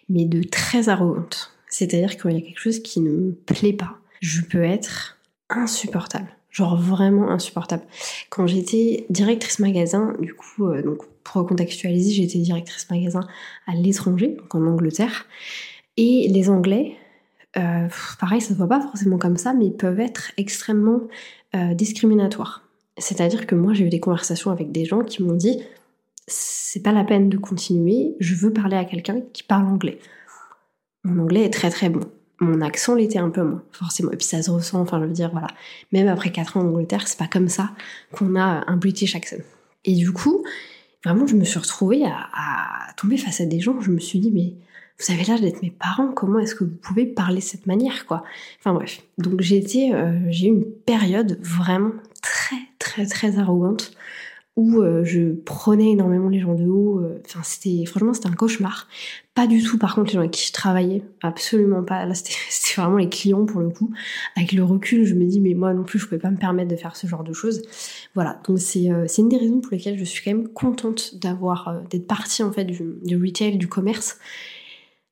mais 0.09 0.25
de 0.25 0.43
très 0.43 0.89
arrogante. 0.89 1.51
C'est-à-dire 1.69 2.17
qu'il 2.17 2.31
y 2.31 2.37
a 2.37 2.41
quelque 2.41 2.59
chose 2.59 2.79
qui 2.79 3.01
ne 3.01 3.11
me 3.11 3.31
plaît 3.33 3.73
pas, 3.73 3.97
je 4.21 4.41
peux 4.41 4.63
être 4.63 5.17
insupportable. 5.49 6.27
Genre 6.49 6.77
vraiment 6.77 7.29
insupportable. 7.29 7.83
Quand 8.29 8.47
j'étais 8.47 9.05
directrice 9.09 9.59
magasin, 9.59 10.15
du 10.19 10.33
coup, 10.33 10.67
euh, 10.67 10.81
donc 10.81 10.99
pour 11.23 11.41
recontextualiser, 11.41 12.13
j'étais 12.13 12.39
directrice 12.39 12.89
magasin 12.89 13.27
à 13.67 13.75
l'étranger, 13.75 14.37
donc 14.39 14.55
en 14.55 14.65
Angleterre. 14.65 15.25
Et 15.97 16.27
les 16.29 16.49
Anglais, 16.49 16.95
pareil, 18.19 18.39
ça 18.39 18.49
se 18.49 18.53
voit 18.53 18.69
pas 18.69 18.79
forcément 18.81 19.17
comme 19.17 19.35
ça, 19.35 19.53
mais 19.53 19.65
ils 19.65 19.75
peuvent 19.75 19.99
être 19.99 20.31
extrêmement 20.37 21.01
discriminatoires. 21.73 22.66
C'est-à-dire 22.97 23.45
que 23.45 23.55
moi, 23.55 23.73
j'ai 23.73 23.85
eu 23.85 23.89
des 23.89 23.99
conversations 23.99 24.51
avec 24.51 24.71
des 24.71 24.85
gens 24.85 25.03
qui 25.03 25.23
m'ont 25.23 25.35
dit 25.35 25.61
c'est 26.27 26.81
pas 26.81 26.91
la 26.91 27.03
peine 27.03 27.29
de 27.29 27.37
continuer, 27.37 28.15
je 28.19 28.35
veux 28.35 28.51
parler 28.51 28.75
à 28.75 28.85
quelqu'un 28.85 29.21
qui 29.33 29.43
parle 29.43 29.65
anglais. 29.65 29.99
Mon 31.03 31.23
anglais 31.23 31.45
est 31.45 31.53
très 31.53 31.69
très 31.69 31.89
bon. 31.89 32.01
Mon 32.39 32.61
accent 32.61 32.95
l'était 32.95 33.17
un 33.17 33.29
peu 33.29 33.41
moins, 33.41 33.63
forcément. 33.71 34.11
Et 34.11 34.17
puis 34.17 34.27
ça 34.27 34.43
se 34.43 34.51
ressent, 34.51 34.81
enfin 34.81 34.99
je 35.01 35.05
veux 35.05 35.13
dire, 35.13 35.31
voilà. 35.31 35.47
Même 35.91 36.07
après 36.07 36.31
4 36.31 36.57
ans 36.57 36.61
en 36.61 36.67
Angleterre, 36.67 37.07
c'est 37.07 37.17
pas 37.17 37.27
comme 37.27 37.47
ça 37.47 37.71
qu'on 38.11 38.35
a 38.35 38.63
un 38.67 38.77
British 38.77 39.15
accent. 39.15 39.37
Et 39.85 39.93
du 39.93 40.11
coup, 40.11 40.43
vraiment, 41.03 41.25
je 41.25 41.35
me 41.35 41.45
suis 41.45 41.57
retrouvée 41.57 42.03
à, 42.05 42.93
tomber 42.97 43.17
face 43.17 43.41
à 43.41 43.45
des 43.45 43.59
gens, 43.59 43.79
je 43.79 43.91
me 43.91 43.99
suis 43.99 44.19
dit, 44.19 44.31
mais 44.31 44.53
vous 44.99 45.13
avez 45.13 45.23
l'âge 45.23 45.41
d'être 45.41 45.61
mes 45.61 45.71
parents, 45.71 46.11
comment 46.11 46.39
est-ce 46.39 46.55
que 46.55 46.63
vous 46.63 46.75
pouvez 46.75 47.05
parler 47.05 47.37
de 47.37 47.43
cette 47.43 47.67
manière, 47.67 48.05
quoi? 48.05 48.23
Enfin 48.59 48.73
bref, 48.73 49.01
donc 49.17 49.41
j'ai 49.41 49.63
euh, 49.93 50.19
j'ai 50.29 50.47
eu 50.47 50.49
une 50.49 50.65
période 50.65 51.39
vraiment 51.41 51.93
très 52.21 52.57
très 53.05 53.37
arrogante 53.37 53.91
où 54.57 54.81
euh, 54.81 55.03
je 55.03 55.33
prenais 55.33 55.91
énormément 55.91 56.29
les 56.29 56.39
gens 56.39 56.55
de 56.55 56.65
haut. 56.65 56.99
Euh, 56.99 57.21
enfin, 57.25 57.41
c'était 57.43 57.85
franchement 57.85 58.13
c'était 58.13 58.27
un 58.27 58.33
cauchemar. 58.33 58.87
Pas 59.35 59.45
du 59.45 59.61
tout, 59.61 59.77
par 59.77 59.93
contre, 59.93 60.07
les 60.07 60.13
gens 60.13 60.19
avec 60.21 60.31
qui 60.31 60.47
je 60.47 60.51
travaillais, 60.51 61.03
absolument 61.21 61.83
pas. 61.83 62.05
Là, 62.07 62.15
c'était 62.15 62.33
vraiment 62.75 62.97
les 62.97 63.07
clients 63.07 63.45
pour 63.45 63.61
le 63.61 63.69
coup. 63.69 63.93
Avec 64.35 64.51
le 64.53 64.63
recul, 64.63 65.05
je 65.05 65.13
me 65.13 65.25
dis 65.25 65.39
mais 65.39 65.53
moi 65.53 65.75
non 65.75 65.83
plus, 65.83 65.99
je 65.99 66.05
pouvais 66.05 66.19
pas 66.19 66.31
me 66.31 66.37
permettre 66.37 66.69
de 66.69 66.75
faire 66.75 66.95
ce 66.95 67.05
genre 67.05 67.23
de 67.23 67.33
choses. 67.33 67.61
Voilà, 68.15 68.41
donc 68.47 68.59
c'est 68.59 68.91
euh, 68.91 69.05
une 69.19 69.29
des 69.29 69.37
raisons 69.37 69.61
pour 69.61 69.71
lesquelles 69.71 69.99
je 69.99 70.03
suis 70.03 70.23
quand 70.23 70.35
même 70.35 70.49
contente 70.49 71.19
d'avoir 71.21 71.83
d'être 71.91 72.07
partie 72.07 72.41
en 72.41 72.51
fait 72.51 72.65
du, 72.65 72.81
du, 73.03 73.15
retail, 73.15 73.57
du 73.57 73.67
commerce, 73.67 74.17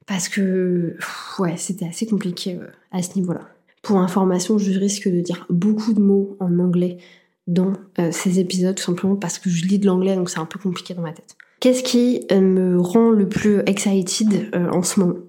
parce 0.08 0.28
que 0.28 0.98
ouais, 1.38 1.56
c'était 1.56 1.88
assez 1.88 2.08
compliqué 2.08 2.60
à 2.92 3.04
ce 3.04 3.16
niveau-là. 3.16 3.42
Pour 3.84 4.00
information, 4.00 4.58
je 4.58 4.72
risque 4.72 5.08
de 5.08 5.22
dire 5.22 5.46
beaucoup 5.52 5.94
de 5.94 6.02
mots 6.02 6.36
en 6.40 6.58
anglais 6.58 6.98
dans 7.48 7.74
euh, 8.00 8.12
ces 8.12 8.40
épisodes, 8.40 8.76
tout 8.76 8.84
simplement 8.84 9.16
parce 9.16 9.40
que 9.40 9.50
je 9.50 9.66
lis 9.66 9.80
de 9.80 9.86
l'anglais, 9.86 10.16
donc 10.16 10.30
c'est 10.30 10.40
un 10.40 10.46
peu 10.46 10.60
compliqué 10.60 10.94
dans 10.94 11.02
ma 11.02 11.12
tête. 11.12 11.36
Qu'est-ce 11.60 11.84
qui 11.84 12.26
euh, 12.32 12.42
me 12.42 12.80
rend 12.80 13.10
le 13.10 13.28
plus 13.28 13.60
excited 13.66 14.50
euh, 14.56 14.70
en 14.70 14.84
ce 14.84 15.00
moment? 15.00 15.20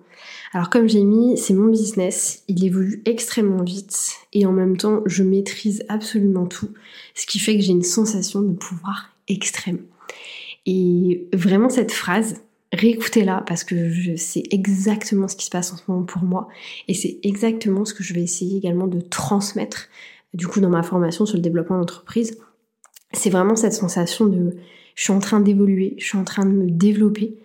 Alors 0.53 0.71
comme 0.71 0.89
j'ai 0.89 1.03
mis, 1.03 1.37
c'est 1.37 1.55
mon 1.55 1.71
business, 1.71 2.43
il 2.49 2.65
évolue 2.65 3.03
extrêmement 3.05 3.63
vite 3.63 4.15
et 4.33 4.47
en 4.47 4.53
même 4.53 4.77
temps 4.77 5.03
je 5.05 5.23
maîtrise 5.23 5.85
absolument 5.89 6.47
tout, 6.47 6.71
ce 7.15 7.27
qui 7.27 7.39
fait 7.39 7.57
que 7.57 7.63
j'ai 7.63 7.73
une 7.73 7.83
sensation 7.83 8.41
de 8.41 8.53
pouvoir 8.55 9.11
extrême. 9.29 9.81
Et 10.65 11.29
vraiment 11.35 11.69
cette 11.69 11.93
phrase, 11.93 12.37
réécoutez-la 12.73 13.45
parce 13.47 13.65
que 13.65 13.91
je 13.91 14.17
sais 14.17 14.45
exactement 14.51 15.29
ce 15.29 15.37
qui 15.37 15.45
se 15.45 15.51
passe 15.51 15.73
en 15.73 15.77
ce 15.77 15.83
moment 15.89 16.05
pour 16.05 16.23
moi 16.23 16.49
et 16.89 16.95
c'est 16.95 17.19
exactement 17.23 17.85
ce 17.85 17.93
que 17.93 18.03
je 18.03 18.15
vais 18.15 18.23
essayer 18.23 18.57
également 18.57 18.87
de 18.87 19.01
transmettre 19.01 19.89
du 20.37 20.47
coup 20.47 20.61
dans 20.61 20.69
ma 20.69 20.83
formation 20.83 21.27
sur 21.27 21.37
le 21.37 21.43
développement 21.43 21.79
d'entreprise, 21.79 22.39
c'est 23.13 23.31
vraiment 23.31 23.57
cette 23.57 23.73
sensation 23.73 24.27
de 24.27 24.57
je 24.95 25.03
suis 25.03 25.13
en 25.13 25.19
train 25.19 25.41
d'évoluer, 25.41 25.95
je 25.99 26.05
suis 26.05 26.19
en 26.19 26.25
train 26.25 26.45
de 26.45 26.53
me 26.53 26.71
développer 26.71 27.39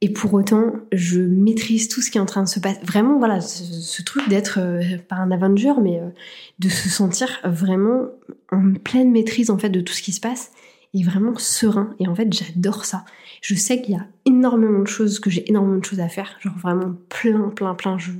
et 0.00 0.10
pour 0.12 0.32
autant 0.34 0.72
je 0.92 1.20
maîtrise 1.20 1.88
tout 1.88 2.00
ce 2.00 2.10
qui 2.10 2.18
est 2.18 2.20
en 2.20 2.26
train 2.26 2.42
de 2.42 2.48
se 2.48 2.58
passer. 2.58 2.80
Vraiment 2.82 3.18
voilà 3.18 3.40
ce, 3.40 4.02
truc 4.02 4.28
d'être 4.28 4.58
euh, 4.60 4.80
pas 5.08 5.16
un 5.16 5.30
Avenger 5.30 5.74
mais 5.82 6.00
euh, 6.00 6.08
de 6.58 6.68
se 6.68 6.88
sentir 6.88 7.38
vraiment 7.44 8.06
en 8.50 8.72
pleine 8.72 9.10
maîtrise 9.10 9.50
en 9.50 9.58
fait 9.58 9.70
de 9.70 9.80
tout 9.80 9.92
ce 9.92 10.02
qui 10.02 10.12
se 10.12 10.20
passe 10.20 10.52
et 10.94 11.02
vraiment 11.02 11.36
serein 11.36 11.94
et 11.98 12.08
en 12.08 12.14
fait 12.14 12.32
j'adore 12.32 12.86
ça. 12.86 13.04
Je 13.40 13.54
sais 13.54 13.80
qu'il 13.80 13.94
y 13.94 13.98
a 13.98 14.06
énormément 14.24 14.80
de 14.80 14.86
choses, 14.86 15.20
que 15.20 15.30
j'ai 15.30 15.48
énormément 15.48 15.78
de 15.78 15.84
choses 15.84 16.00
à 16.00 16.08
faire, 16.08 16.36
genre 16.40 16.56
vraiment 16.58 16.94
plein, 17.08 17.48
plein, 17.50 17.74
plein. 17.74 17.98
Je... 17.98 18.10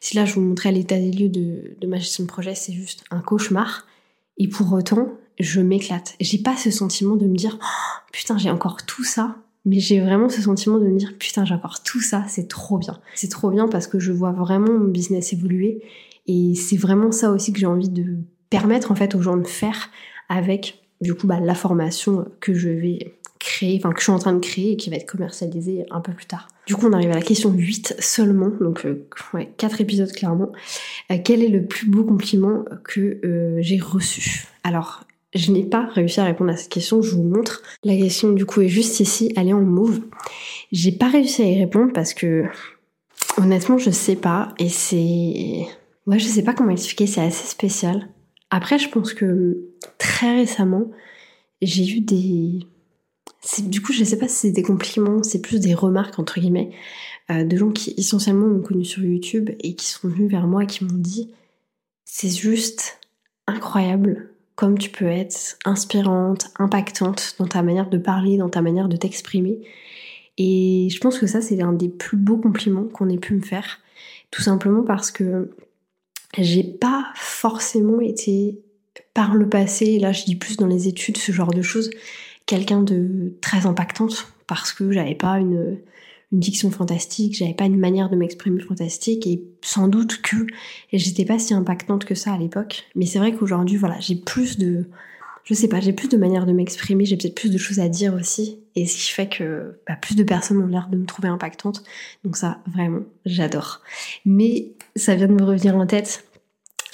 Si 0.00 0.16
là 0.16 0.24
je 0.24 0.34
vous 0.34 0.40
montrais 0.40 0.72
l'état 0.72 0.96
des 0.96 1.12
lieux 1.12 1.28
de, 1.28 1.76
de 1.80 1.86
ma 1.86 1.98
gestion 1.98 2.24
de 2.24 2.28
projet, 2.28 2.54
c'est 2.54 2.72
juste 2.72 3.04
un 3.10 3.20
cauchemar. 3.20 3.86
Et 4.38 4.48
pour 4.48 4.72
autant, 4.72 5.08
je 5.38 5.60
m'éclate. 5.60 6.14
J'ai 6.20 6.38
pas 6.38 6.56
ce 6.56 6.70
sentiment 6.70 7.16
de 7.16 7.26
me 7.26 7.36
dire 7.36 7.58
oh, 7.60 8.00
putain 8.12 8.38
j'ai 8.38 8.50
encore 8.50 8.84
tout 8.84 9.04
ça, 9.04 9.36
mais 9.64 9.80
j'ai 9.80 10.00
vraiment 10.00 10.28
ce 10.28 10.42
sentiment 10.42 10.78
de 10.78 10.86
me 10.86 10.98
dire 10.98 11.14
putain 11.18 11.44
j'ai 11.44 11.54
encore 11.54 11.82
tout 11.82 12.00
ça, 12.00 12.24
c'est 12.28 12.48
trop 12.48 12.78
bien. 12.78 12.98
C'est 13.14 13.30
trop 13.30 13.50
bien 13.50 13.68
parce 13.68 13.86
que 13.86 13.98
je 13.98 14.12
vois 14.12 14.32
vraiment 14.32 14.72
mon 14.72 14.88
business 14.88 15.32
évoluer 15.32 15.82
et 16.26 16.54
c'est 16.54 16.76
vraiment 16.76 17.12
ça 17.12 17.30
aussi 17.30 17.52
que 17.52 17.58
j'ai 17.58 17.66
envie 17.66 17.90
de 17.90 18.16
permettre 18.50 18.92
en 18.92 18.94
fait 18.94 19.14
aux 19.14 19.22
gens 19.22 19.36
de 19.36 19.46
faire 19.46 19.90
avec 20.28 20.82
du 21.00 21.14
coup 21.14 21.26
bah, 21.26 21.40
la 21.40 21.54
formation 21.54 22.26
que 22.40 22.54
je 22.54 22.68
vais 22.68 23.16
créer, 23.44 23.76
enfin 23.76 23.92
que 23.92 24.00
je 24.00 24.04
suis 24.04 24.12
en 24.12 24.18
train 24.18 24.32
de 24.32 24.40
créer 24.40 24.72
et 24.72 24.76
qui 24.76 24.88
va 24.88 24.96
être 24.96 25.06
commercialisée 25.06 25.84
un 25.90 26.00
peu 26.00 26.12
plus 26.12 26.24
tard. 26.24 26.48
Du 26.66 26.74
coup 26.74 26.86
on 26.86 26.92
arrive 26.92 27.10
à 27.10 27.14
la 27.14 27.22
question 27.22 27.50
8 27.50 27.96
seulement, 27.98 28.50
donc 28.60 28.86
euh, 28.86 29.06
ouais, 29.34 29.52
4 29.58 29.82
épisodes 29.82 30.10
clairement. 30.10 30.50
Euh, 31.10 31.18
quel 31.22 31.42
est 31.42 31.48
le 31.48 31.66
plus 31.66 31.86
beau 31.86 32.04
compliment 32.04 32.64
que 32.84 33.20
euh, 33.24 33.58
j'ai 33.60 33.78
reçu? 33.78 34.46
Alors 34.62 35.04
je 35.34 35.52
n'ai 35.52 35.64
pas 35.64 35.86
réussi 35.86 36.20
à 36.20 36.24
répondre 36.24 36.50
à 36.50 36.56
cette 36.56 36.70
question, 36.70 37.02
je 37.02 37.14
vous 37.14 37.22
montre. 37.22 37.62
La 37.82 37.94
question 37.96 38.32
du 38.32 38.46
coup 38.46 38.62
est 38.62 38.68
juste 38.68 38.98
ici, 39.00 39.30
elle 39.36 39.48
est 39.48 39.52
en 39.52 39.60
mauve. 39.60 40.00
J'ai 40.72 40.92
pas 40.92 41.08
réussi 41.08 41.42
à 41.42 41.46
y 41.46 41.58
répondre 41.58 41.92
parce 41.92 42.14
que 42.14 42.44
honnêtement 43.36 43.76
je 43.76 43.90
sais 43.90 44.16
pas 44.16 44.54
et 44.58 44.70
c'est... 44.70 45.66
Ouais 46.06 46.18
je 46.18 46.26
sais 46.26 46.44
pas 46.44 46.54
comment 46.54 46.70
expliquer, 46.70 47.06
c'est 47.06 47.20
assez 47.20 47.46
spécial. 47.46 48.08
Après 48.48 48.78
je 48.78 48.88
pense 48.88 49.12
que 49.12 49.68
très 49.98 50.34
récemment 50.34 50.90
j'ai 51.60 51.86
eu 51.96 52.00
des 52.00 52.60
du 53.66 53.82
coup, 53.82 53.92
je 53.92 54.04
sais 54.04 54.18
pas 54.18 54.28
si 54.28 54.36
c'est 54.36 54.50
des 54.50 54.62
compliments, 54.62 55.22
c'est 55.22 55.40
plus 55.40 55.60
des 55.60 55.74
remarques 55.74 56.18
entre 56.18 56.40
guillemets 56.40 56.70
euh, 57.30 57.44
de 57.44 57.56
gens 57.56 57.70
qui 57.70 57.94
essentiellement 57.96 58.46
m'ont 58.46 58.62
connu 58.62 58.84
sur 58.84 59.02
YouTube 59.02 59.50
et 59.60 59.74
qui 59.74 59.86
sont 59.86 60.08
venus 60.08 60.30
vers 60.30 60.46
moi 60.46 60.64
et 60.64 60.66
qui 60.66 60.84
m'ont 60.84 60.98
dit 60.98 61.30
c'est 62.04 62.30
juste 62.30 63.00
incroyable 63.46 64.30
comme 64.54 64.78
tu 64.78 64.90
peux 64.90 65.06
être 65.06 65.58
inspirante, 65.64 66.50
impactante 66.58 67.34
dans 67.38 67.46
ta 67.46 67.62
manière 67.62 67.90
de 67.90 67.98
parler, 67.98 68.36
dans 68.36 68.48
ta 68.48 68.62
manière 68.62 68.88
de 68.88 68.96
t'exprimer. 68.96 69.60
Et 70.38 70.88
je 70.90 71.00
pense 71.00 71.18
que 71.18 71.26
ça, 71.26 71.40
c'est 71.40 71.60
un 71.60 71.72
des 71.72 71.88
plus 71.88 72.16
beaux 72.16 72.38
compliments 72.38 72.84
qu'on 72.84 73.08
ait 73.08 73.18
pu 73.18 73.34
me 73.34 73.40
faire. 73.40 73.80
Tout 74.30 74.42
simplement 74.42 74.82
parce 74.82 75.10
que 75.10 75.50
j'ai 76.38 76.62
pas 76.62 77.06
forcément 77.14 78.00
été 78.00 78.60
par 79.12 79.34
le 79.34 79.48
passé, 79.48 79.98
là 79.98 80.12
je 80.12 80.24
dis 80.24 80.36
plus 80.36 80.56
dans 80.56 80.66
les 80.66 80.88
études, 80.88 81.16
ce 81.16 81.32
genre 81.32 81.52
de 81.52 81.62
choses, 81.62 81.90
quelqu'un 82.46 82.82
de 82.82 83.34
très 83.40 83.66
impactante 83.66 84.32
parce 84.46 84.72
que 84.72 84.92
j'avais 84.92 85.14
pas 85.14 85.38
une, 85.38 85.78
diction 86.32 86.72
fantastique, 86.72 87.36
j'avais 87.36 87.54
pas 87.54 87.66
une 87.66 87.78
manière 87.78 88.10
de 88.10 88.16
m'exprimer 88.16 88.60
fantastique 88.60 89.24
et 89.24 89.44
sans 89.62 89.86
doute 89.86 90.20
que 90.20 90.34
j'étais 90.92 91.24
pas 91.24 91.38
si 91.38 91.54
impactante 91.54 92.04
que 92.04 92.16
ça 92.16 92.32
à 92.32 92.38
l'époque. 92.38 92.86
Mais 92.96 93.06
c'est 93.06 93.20
vrai 93.20 93.32
qu'aujourd'hui, 93.32 93.76
voilà, 93.76 94.00
j'ai 94.00 94.16
plus 94.16 94.58
de, 94.58 94.88
je 95.44 95.54
sais 95.54 95.68
pas, 95.68 95.78
j'ai 95.78 95.92
plus 95.92 96.08
de 96.08 96.16
manière 96.16 96.44
de 96.44 96.52
m'exprimer, 96.52 97.04
j'ai 97.04 97.16
peut-être 97.16 97.36
plus 97.36 97.52
de 97.52 97.58
choses 97.58 97.78
à 97.78 97.88
dire 97.88 98.14
aussi, 98.14 98.58
et 98.74 98.86
ce 98.86 98.96
qui 98.96 99.12
fait 99.12 99.28
que 99.28 99.78
bah, 99.86 99.94
plus 99.94 100.16
de 100.16 100.24
personnes 100.24 100.60
ont 100.60 100.66
l'air 100.66 100.88
de 100.90 100.96
me 100.96 101.06
trouver 101.06 101.28
impactante. 101.28 101.84
Donc 102.24 102.36
ça, 102.36 102.58
vraiment, 102.66 103.02
j'adore. 103.26 103.82
Mais 104.24 104.72
ça 104.96 105.14
vient 105.14 105.28
de 105.28 105.34
me 105.34 105.44
revenir 105.44 105.76
en 105.76 105.86
tête 105.86 106.24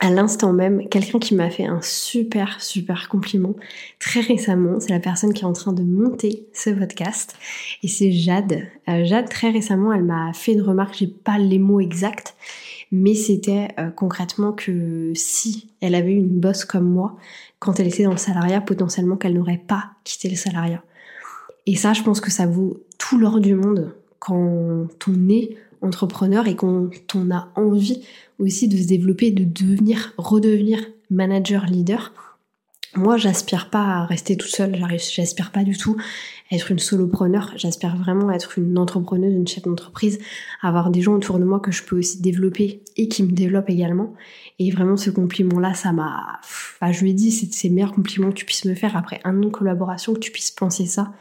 à 0.00 0.10
l'instant 0.10 0.52
même 0.52 0.88
quelqu'un 0.88 1.18
qui 1.18 1.34
m'a 1.34 1.50
fait 1.50 1.66
un 1.66 1.80
super 1.82 2.60
super 2.60 3.08
compliment 3.08 3.54
très 3.98 4.20
récemment. 4.20 4.80
C'est 4.80 4.92
la 4.92 5.00
personne 5.00 5.32
qui 5.32 5.42
est 5.42 5.46
en 5.46 5.52
train 5.52 5.72
de 5.72 5.82
monter 5.82 6.46
ce 6.52 6.70
podcast 6.70 7.36
et 7.82 7.88
c'est 7.88 8.10
Jade. 8.10 8.66
Euh, 8.88 9.04
Jade 9.04 9.28
très 9.28 9.50
récemment 9.50 9.92
elle 9.92 10.04
m'a 10.04 10.32
fait 10.32 10.52
une 10.52 10.62
remarque, 10.62 10.96
j'ai 10.98 11.06
pas 11.06 11.38
les 11.38 11.58
mots 11.58 11.80
exacts, 11.80 12.34
mais 12.90 13.14
c'était 13.14 13.68
euh, 13.78 13.90
concrètement 13.90 14.52
que 14.52 15.12
si 15.14 15.70
elle 15.80 15.94
avait 15.94 16.12
eu 16.12 16.16
une 16.16 16.40
bosse 16.40 16.64
comme 16.64 16.88
moi 16.88 17.16
quand 17.58 17.78
elle 17.78 17.88
était 17.88 18.04
dans 18.04 18.10
le 18.10 18.16
salariat, 18.16 18.62
potentiellement 18.62 19.16
qu'elle 19.16 19.34
n'aurait 19.34 19.62
pas 19.64 19.90
quitté 20.02 20.30
le 20.30 20.36
salariat. 20.36 20.82
Et 21.66 21.76
ça, 21.76 21.92
je 21.92 22.02
pense 22.02 22.20
que 22.20 22.30
ça 22.30 22.46
vaut 22.46 22.80
tout 22.98 23.18
l'or 23.18 23.38
du 23.38 23.54
monde 23.54 23.94
quand 24.20 25.08
on 25.08 25.28
est 25.28 25.56
entrepreneur 25.82 26.46
et 26.46 26.54
quand 26.54 26.90
on 27.14 27.30
a 27.30 27.48
envie 27.56 28.02
aussi 28.38 28.68
de 28.68 28.76
se 28.76 28.86
développer, 28.86 29.30
de 29.30 29.44
devenir, 29.44 30.12
redevenir 30.16 30.78
manager 31.10 31.66
leader. 31.66 32.12
Moi, 32.96 33.16
j'aspire 33.16 33.70
pas 33.70 33.84
à 33.84 34.04
rester 34.06 34.36
toute 34.36 34.50
seule, 34.50 34.76
j'aspire 34.98 35.52
pas 35.52 35.62
du 35.62 35.76
tout 35.76 35.96
à 36.50 36.56
être 36.56 36.72
une 36.72 36.80
solopreneur, 36.80 37.52
j'aspire 37.54 37.96
vraiment 37.96 38.30
à 38.30 38.34
être 38.34 38.58
une 38.58 38.76
entrepreneuse, 38.78 39.32
une 39.32 39.46
chef 39.46 39.62
d'entreprise, 39.62 40.18
avoir 40.60 40.90
des 40.90 41.00
gens 41.00 41.14
autour 41.14 41.38
de 41.38 41.44
moi 41.44 41.60
que 41.60 41.70
je 41.70 41.84
peux 41.84 41.96
aussi 41.96 42.20
développer 42.20 42.82
et 42.96 43.06
qui 43.06 43.22
me 43.22 43.30
développent 43.30 43.70
également. 43.70 44.14
Et 44.58 44.72
vraiment, 44.72 44.96
ce 44.96 45.10
compliment-là, 45.10 45.74
ça 45.74 45.92
m'a... 45.92 46.40
Enfin, 46.42 46.90
je 46.90 47.02
lui 47.02 47.10
ai 47.10 47.14
dit, 47.14 47.30
c'est 47.30 47.68
le 47.68 47.74
meilleur 47.74 47.92
compliment 47.92 48.30
que 48.30 48.34
tu 48.34 48.44
puisses 48.44 48.64
me 48.64 48.74
faire 48.74 48.96
après 48.96 49.20
un 49.22 49.38
an 49.38 49.46
de 49.46 49.50
collaboration, 49.50 50.12
que 50.12 50.18
tu 50.18 50.32
puisses 50.32 50.50
penser 50.50 50.86
ça. 50.86 51.12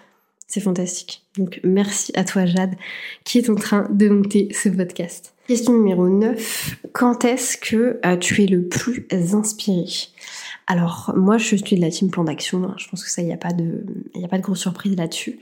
C'est 0.50 0.62
fantastique. 0.62 1.24
Donc 1.38 1.62
merci 1.64 2.12
à 2.16 2.24
toi 2.24 2.48
Jade 2.48 2.74
qui 3.24 3.38
est 3.38 3.52
en 3.52 3.56
train 3.56 3.88
de 3.92 4.10
monter 4.10 4.50
ce 4.52 4.68
podcast. 4.68 5.36
Question 5.48 5.74
numéro 5.74 6.10
9. 6.10 6.78
Quand 6.92 7.24
est-ce 7.24 7.56
que 7.56 8.00
euh, 8.04 8.18
tu 8.18 8.44
es 8.44 8.48
le 8.48 8.68
plus 8.68 9.08
inspiré? 9.12 9.86
Alors 10.66 11.14
moi 11.16 11.38
je 11.38 11.56
suis 11.56 11.76
de 11.76 11.82
la 11.82 11.92
team 11.92 12.10
plan 12.10 12.24
d'action, 12.24 12.64
hein. 12.64 12.74
je 12.80 12.90
pense 12.90 13.04
que 13.04 13.12
ça 13.12 13.22
il 13.22 13.26
n'y 13.26 13.34
a 13.34 13.38
pas 13.38 13.54
de 13.54 13.86
il 14.16 14.26
a 14.26 14.38
de 14.38 14.42
grosse 14.42 14.62
surprise 14.62 14.96
là-dessus. 14.96 15.40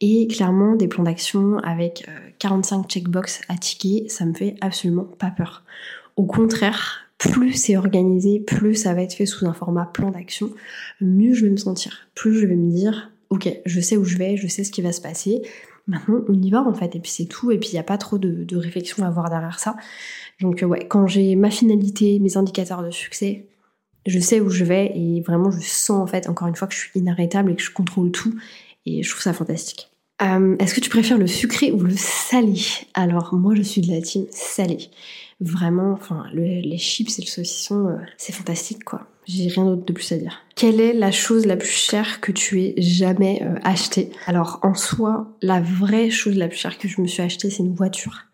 Et 0.00 0.26
clairement 0.26 0.74
des 0.74 0.88
plans 0.88 1.04
d'action 1.04 1.58
avec 1.58 2.08
45 2.40 2.78
euh, 2.78 2.82
checkbox 2.88 3.42
à 3.48 3.56
ticker, 3.56 4.08
ça 4.08 4.24
me 4.24 4.34
fait 4.34 4.56
absolument 4.60 5.04
pas 5.04 5.30
peur. 5.30 5.62
Au 6.16 6.26
contraire, 6.26 7.08
plus 7.16 7.52
c'est 7.52 7.76
organisé, 7.76 8.40
plus 8.40 8.74
ça 8.74 8.92
va 8.92 9.02
être 9.02 9.14
fait 9.14 9.26
sous 9.26 9.46
un 9.46 9.52
format 9.52 9.86
plan 9.86 10.10
d'action, 10.10 10.50
mieux 11.00 11.32
je 11.32 11.44
vais 11.44 11.50
me 11.52 11.56
sentir. 11.56 12.08
Plus 12.16 12.40
je 12.40 12.46
vais 12.46 12.56
me 12.56 12.72
dire 12.72 13.12
ok, 13.30 13.48
je 13.64 13.80
sais 13.80 13.96
où 13.96 14.04
je 14.04 14.16
vais, 14.16 14.36
je 14.36 14.46
sais 14.46 14.64
ce 14.64 14.70
qui 14.70 14.82
va 14.82 14.92
se 14.92 15.00
passer. 15.00 15.42
Maintenant, 15.86 16.20
on 16.28 16.34
y 16.34 16.50
va 16.50 16.62
en 16.62 16.74
fait, 16.74 16.94
et 16.96 17.00
puis 17.00 17.10
c'est 17.10 17.26
tout, 17.26 17.50
et 17.50 17.58
puis 17.58 17.70
il 17.70 17.72
n'y 17.72 17.78
a 17.78 17.84
pas 17.84 17.98
trop 17.98 18.18
de, 18.18 18.56
réflexion 18.56 19.04
à 19.04 19.08
avoir 19.08 19.30
derrière 19.30 19.58
ça. 19.58 19.76
Donc 20.40 20.62
ouais, 20.66 20.86
quand 20.86 21.06
j'ai 21.06 21.34
ma 21.34 21.50
finalité, 21.50 22.18
mes 22.18 22.36
indicateurs 22.36 22.82
de 22.82 22.90
succès, 22.90 23.46
je 24.06 24.18
sais 24.18 24.40
où 24.40 24.50
je 24.50 24.64
vais, 24.64 24.92
et 24.94 25.22
vraiment 25.22 25.50
je 25.50 25.60
sens 25.60 26.02
en 26.02 26.06
fait, 26.06 26.28
encore 26.28 26.46
une 26.48 26.56
fois, 26.56 26.68
que 26.68 26.74
je 26.74 26.80
suis 26.80 26.90
inarrêtable 26.94 27.52
et 27.52 27.56
que 27.56 27.62
je 27.62 27.72
contrôle 27.72 28.10
tout, 28.10 28.34
et 28.84 29.02
je 29.02 29.10
trouve 29.10 29.22
ça 29.22 29.32
fantastique. 29.32 29.90
Euh, 30.20 30.56
est-ce 30.58 30.74
que 30.74 30.80
tu 30.80 30.90
préfères 30.90 31.18
le 31.18 31.26
sucré 31.26 31.70
ou 31.70 31.80
le 31.80 31.96
salé? 31.96 32.60
Alors 32.94 33.34
moi 33.34 33.54
je 33.54 33.62
suis 33.62 33.80
de 33.80 33.90
la 33.90 34.02
team 34.02 34.26
salé. 34.30 34.90
Vraiment, 35.40 35.92
enfin 35.92 36.24
les 36.34 36.78
chips 36.78 37.18
et 37.18 37.22
le 37.22 37.28
saucisson, 37.28 37.86
euh, 37.86 37.96
c'est 38.16 38.32
fantastique 38.32 38.84
quoi. 38.84 39.06
J'ai 39.28 39.48
rien 39.48 39.66
d'autre 39.66 39.84
de 39.84 39.92
plus 39.92 40.10
à 40.12 40.16
dire. 40.16 40.40
Quelle 40.56 40.80
est 40.80 40.94
la 40.94 41.10
chose 41.10 41.44
la 41.44 41.56
plus 41.56 41.68
chère 41.68 42.22
que 42.22 42.32
tu 42.32 42.62
aies 42.62 42.74
jamais 42.78 43.42
euh, 43.42 43.56
achetée? 43.62 44.10
Alors 44.26 44.58
en 44.62 44.74
soi, 44.74 45.36
la 45.42 45.60
vraie 45.60 46.08
chose 46.08 46.34
la 46.34 46.48
plus 46.48 46.56
chère 46.56 46.78
que 46.78 46.88
je 46.88 47.00
me 47.02 47.06
suis 47.06 47.22
achetée, 47.22 47.50
c'est 47.50 47.62
une 47.62 47.74
voiture. 47.74 48.24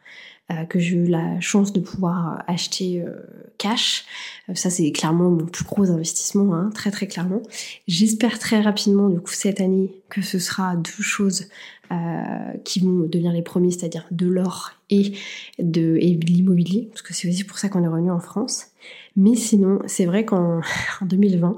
Euh, 0.51 0.67
que 0.67 0.79
j'ai 0.79 0.97
eu 0.97 1.07
la 1.07 1.41
chance 1.41 1.73
de 1.73 1.81
pouvoir 1.81 2.45
acheter 2.47 3.01
euh, 3.01 3.15
cash. 3.57 4.05
Euh, 4.51 4.55
ça, 4.55 4.69
c'est 4.69 4.93
clairement 4.93 5.31
mon 5.31 5.47
plus 5.47 5.65
gros 5.65 5.91
investissement, 5.91 6.55
hein, 6.55 6.69
très 6.75 6.91
très 6.91 7.07
clairement. 7.07 7.41
J'espère 7.89 8.39
très 8.39 8.61
rapidement, 8.61 9.09
du 9.09 9.21
coup, 9.21 9.33
cette 9.33 9.63
année, 9.63 10.03
que 10.11 10.21
ce 10.21 10.39
sera 10.39 10.77
deux 10.77 11.03
choses 11.03 11.49
qui 12.65 12.81
vont 12.81 13.07
devenir 13.07 13.31
les 13.31 13.43
premiers, 13.43 13.71
c'est-à-dire 13.71 14.05
de 14.11 14.27
l'or 14.27 14.73
et 14.91 15.13
de, 15.61 15.97
et 16.01 16.15
l'immobilier, 16.15 16.89
parce 16.91 17.03
que 17.03 17.15
c'est 17.15 17.29
aussi 17.29 17.45
pour 17.45 17.57
ça 17.57 17.69
qu'on 17.69 17.85
est 17.85 17.89
revenu 17.89 18.11
en 18.11 18.19
France. 18.19 18.69
Mais 19.15 19.37
sinon, 19.37 19.79
c'est 19.87 20.07
vrai 20.07 20.25
qu'en 20.25 20.61
en 21.01 21.07
2020, 21.07 21.57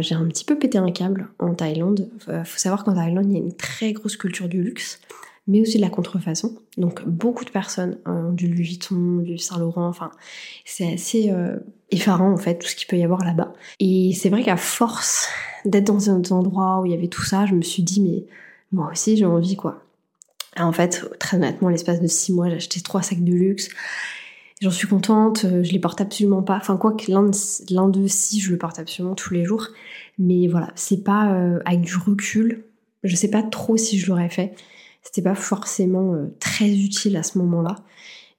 j'ai 0.00 0.14
un 0.14 0.26
petit 0.26 0.44
peu 0.44 0.58
pété 0.58 0.76
un 0.76 0.90
câble 0.90 1.28
en 1.38 1.54
Thaïlande. 1.54 2.10
faut 2.18 2.58
savoir 2.58 2.84
qu'en 2.84 2.94
Thaïlande, 2.94 3.26
il 3.30 3.32
y 3.32 3.36
a 3.36 3.38
une 3.38 3.56
très 3.56 3.92
grosse 3.94 4.16
culture 4.16 4.48
du 4.48 4.62
luxe 4.62 5.00
mais 5.46 5.60
aussi 5.60 5.76
de 5.76 5.82
la 5.82 5.90
contrefaçon. 5.90 6.56
Donc 6.76 7.06
beaucoup 7.06 7.44
de 7.44 7.50
personnes 7.50 7.98
du 8.32 8.48
Louis 8.48 8.62
Vuitton, 8.62 9.18
du 9.18 9.38
Saint 9.38 9.58
Laurent, 9.58 9.86
enfin 9.86 10.10
c'est 10.64 10.92
assez 10.94 11.30
euh, 11.30 11.58
effarant 11.90 12.32
en 12.32 12.36
fait 12.36 12.58
tout 12.58 12.66
ce 12.66 12.76
qu'il 12.76 12.86
peut 12.86 12.96
y 12.96 13.04
avoir 13.04 13.24
là-bas. 13.24 13.52
Et 13.80 14.12
c'est 14.14 14.28
vrai 14.28 14.42
qu'à 14.42 14.56
force 14.56 15.28
d'être 15.64 15.86
dans 15.86 16.10
un 16.10 16.22
endroit 16.30 16.80
où 16.80 16.86
il 16.86 16.92
y 16.92 16.94
avait 16.94 17.08
tout 17.08 17.24
ça, 17.24 17.46
je 17.46 17.54
me 17.54 17.62
suis 17.62 17.82
dit 17.82 18.00
mais 18.00 18.24
moi 18.72 18.90
aussi 18.92 19.16
j'ai 19.16 19.26
envie 19.26 19.56
quoi. 19.56 19.82
en 20.58 20.72
fait, 20.72 21.04
très 21.18 21.36
honnêtement, 21.36 21.68
l'espace 21.68 22.00
de 22.00 22.06
six 22.06 22.32
mois, 22.32 22.48
j'ai 22.48 22.56
acheté 22.56 22.80
trois 22.80 23.02
sacs 23.02 23.24
de 23.24 23.32
luxe. 23.32 23.68
J'en 24.62 24.70
suis 24.70 24.88
contente, 24.88 25.44
euh, 25.44 25.62
je 25.62 25.72
les 25.72 25.78
porte 25.78 26.00
absolument 26.00 26.42
pas. 26.42 26.56
Enfin, 26.56 26.78
quoi 26.78 26.92
que 26.92 27.12
l'un 27.12 27.88
d'eux, 27.88 28.08
si, 28.08 28.40
je 28.40 28.50
le 28.50 28.56
porte 28.56 28.78
absolument 28.78 29.14
tous 29.14 29.34
les 29.34 29.44
jours. 29.44 29.68
Mais 30.18 30.48
voilà, 30.48 30.72
c'est 30.76 31.04
pas 31.04 31.34
euh, 31.34 31.58
avec 31.66 31.82
du 31.82 31.94
recul. 31.94 32.64
Je 33.04 33.14
sais 33.16 33.28
pas 33.28 33.42
trop 33.42 33.76
si 33.76 33.98
je 33.98 34.08
l'aurais 34.08 34.30
fait 34.30 34.54
c'était 35.06 35.22
pas 35.22 35.36
forcément 35.36 36.14
euh, 36.14 36.34
très 36.40 36.68
utile 36.68 37.16
à 37.16 37.22
ce 37.22 37.38
moment-là. 37.38 37.76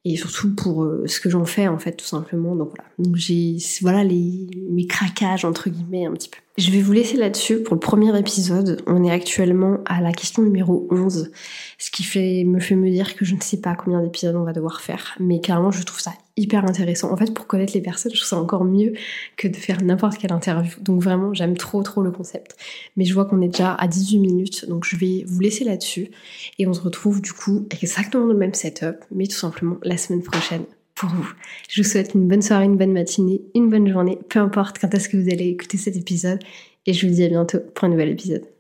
Et 0.04 0.16
surtout 0.18 0.54
pour 0.54 0.84
euh, 0.84 1.06
ce 1.08 1.20
que 1.20 1.30
j'en 1.30 1.46
fais 1.46 1.68
en 1.68 1.78
fait 1.78 1.94
tout 1.94 2.06
simplement. 2.06 2.56
Donc 2.56 2.70
voilà. 2.76 2.90
Donc 3.00 3.16
j'ai 3.16 3.58
voilà 3.82 4.04
les 4.04 4.50
mes 4.70 4.86
craquages 4.86 5.46
entre 5.46 5.70
guillemets 5.70 6.06
un 6.06 6.14
petit 6.14 6.30
peu 6.30 6.40
je 6.58 6.72
vais 6.72 6.82
vous 6.82 6.92
laisser 6.92 7.18
là-dessus 7.18 7.62
pour 7.62 7.76
le 7.76 7.80
premier 7.80 8.18
épisode. 8.18 8.82
On 8.88 9.04
est 9.04 9.12
actuellement 9.12 9.78
à 9.86 10.02
la 10.02 10.12
question 10.12 10.42
numéro 10.42 10.88
11, 10.90 11.32
ce 11.78 11.92
qui 11.92 12.04
me 12.46 12.60
fait 12.60 12.76
me 12.76 12.90
dire 12.90 13.16
que 13.16 13.26
je 13.26 13.36
ne 13.36 13.42
sais 13.42 13.58
pas 13.58 13.76
combien 13.76 14.02
d'épisodes 14.02 14.36
on 14.36 14.44
va 14.44 14.54
devoir 14.54 14.82
faire. 14.82 15.16
Mais 15.20 15.40
clairement, 15.40 15.70
je 15.70 15.84
trouve 15.84 16.00
ça 16.00 16.14
hyper 16.36 16.66
intéressant. 16.66 17.12
En 17.12 17.18
fait, 17.18 17.32
pour 17.32 17.46
connaître 17.46 17.74
les 17.74 17.82
personnes, 17.82 18.12
je 18.12 18.20
trouve 18.20 18.30
ça 18.30 18.38
encore 18.38 18.64
mieux 18.64 18.94
que 19.38 19.48
de 19.48 19.56
faire 19.56 19.84
n'importe 19.84 20.18
quelle 20.18 20.34
interview. 20.34 20.74
Donc 20.82 21.02
vraiment, 21.02 21.32
j'aime 21.32 21.58
trop 21.58 21.84
trop 21.84 22.02
le 22.02 22.10
concept. 22.10 22.56
Mais 22.96 23.06
je 23.06 23.14
vois 23.14 23.26
qu'on 23.26 23.42
est 23.42 23.50
déjà 23.50 23.76
à 23.76 23.88
18 23.88 24.18
minutes, 24.18 24.68
donc 24.68 24.84
je 24.84 24.96
vais 24.96 25.26
vous 25.28 25.40
laisser 25.40 25.64
là-dessus. 25.64 26.10
Et 26.58 26.66
on 26.66 26.74
se 26.74 26.82
retrouve 26.82 27.22
du 27.22 27.34
coup 27.34 27.68
exactement 27.70 28.26
dans 28.26 28.34
le 28.34 28.40
même 28.40 28.56
setup, 28.56 28.98
mais 29.12 29.28
tout 29.28 29.38
simplement 29.38 29.78
la 29.84 29.98
semaine 29.98 30.24
prochaine 30.24 30.66
pour 30.98 31.10
vous. 31.10 31.30
Je 31.70 31.82
vous 31.82 31.88
souhaite 31.88 32.13
une 32.16 32.27
bonne 32.27 32.42
soirée, 32.42 32.66
une 32.66 32.77
bonne 32.77 32.92
matinée, 32.92 33.42
une 33.56 33.70
bonne 33.70 33.88
journée, 33.88 34.18
peu 34.30 34.39
importe 34.39 34.80
quand 34.80 34.94
est-ce 34.94 35.08
que 35.08 35.18
vous 35.18 35.30
allez 35.32 35.48
écouter 35.48 35.77
cet 35.77 35.96
épisode. 35.96 36.39
Et 36.86 36.94
je 36.94 37.08
vous 37.08 37.13
dis 37.13 37.24
à 37.24 37.30
bientôt 37.30 37.60
pour 37.75 37.86
un 37.86 37.89
nouvel 37.89 38.10
épisode. 38.10 38.57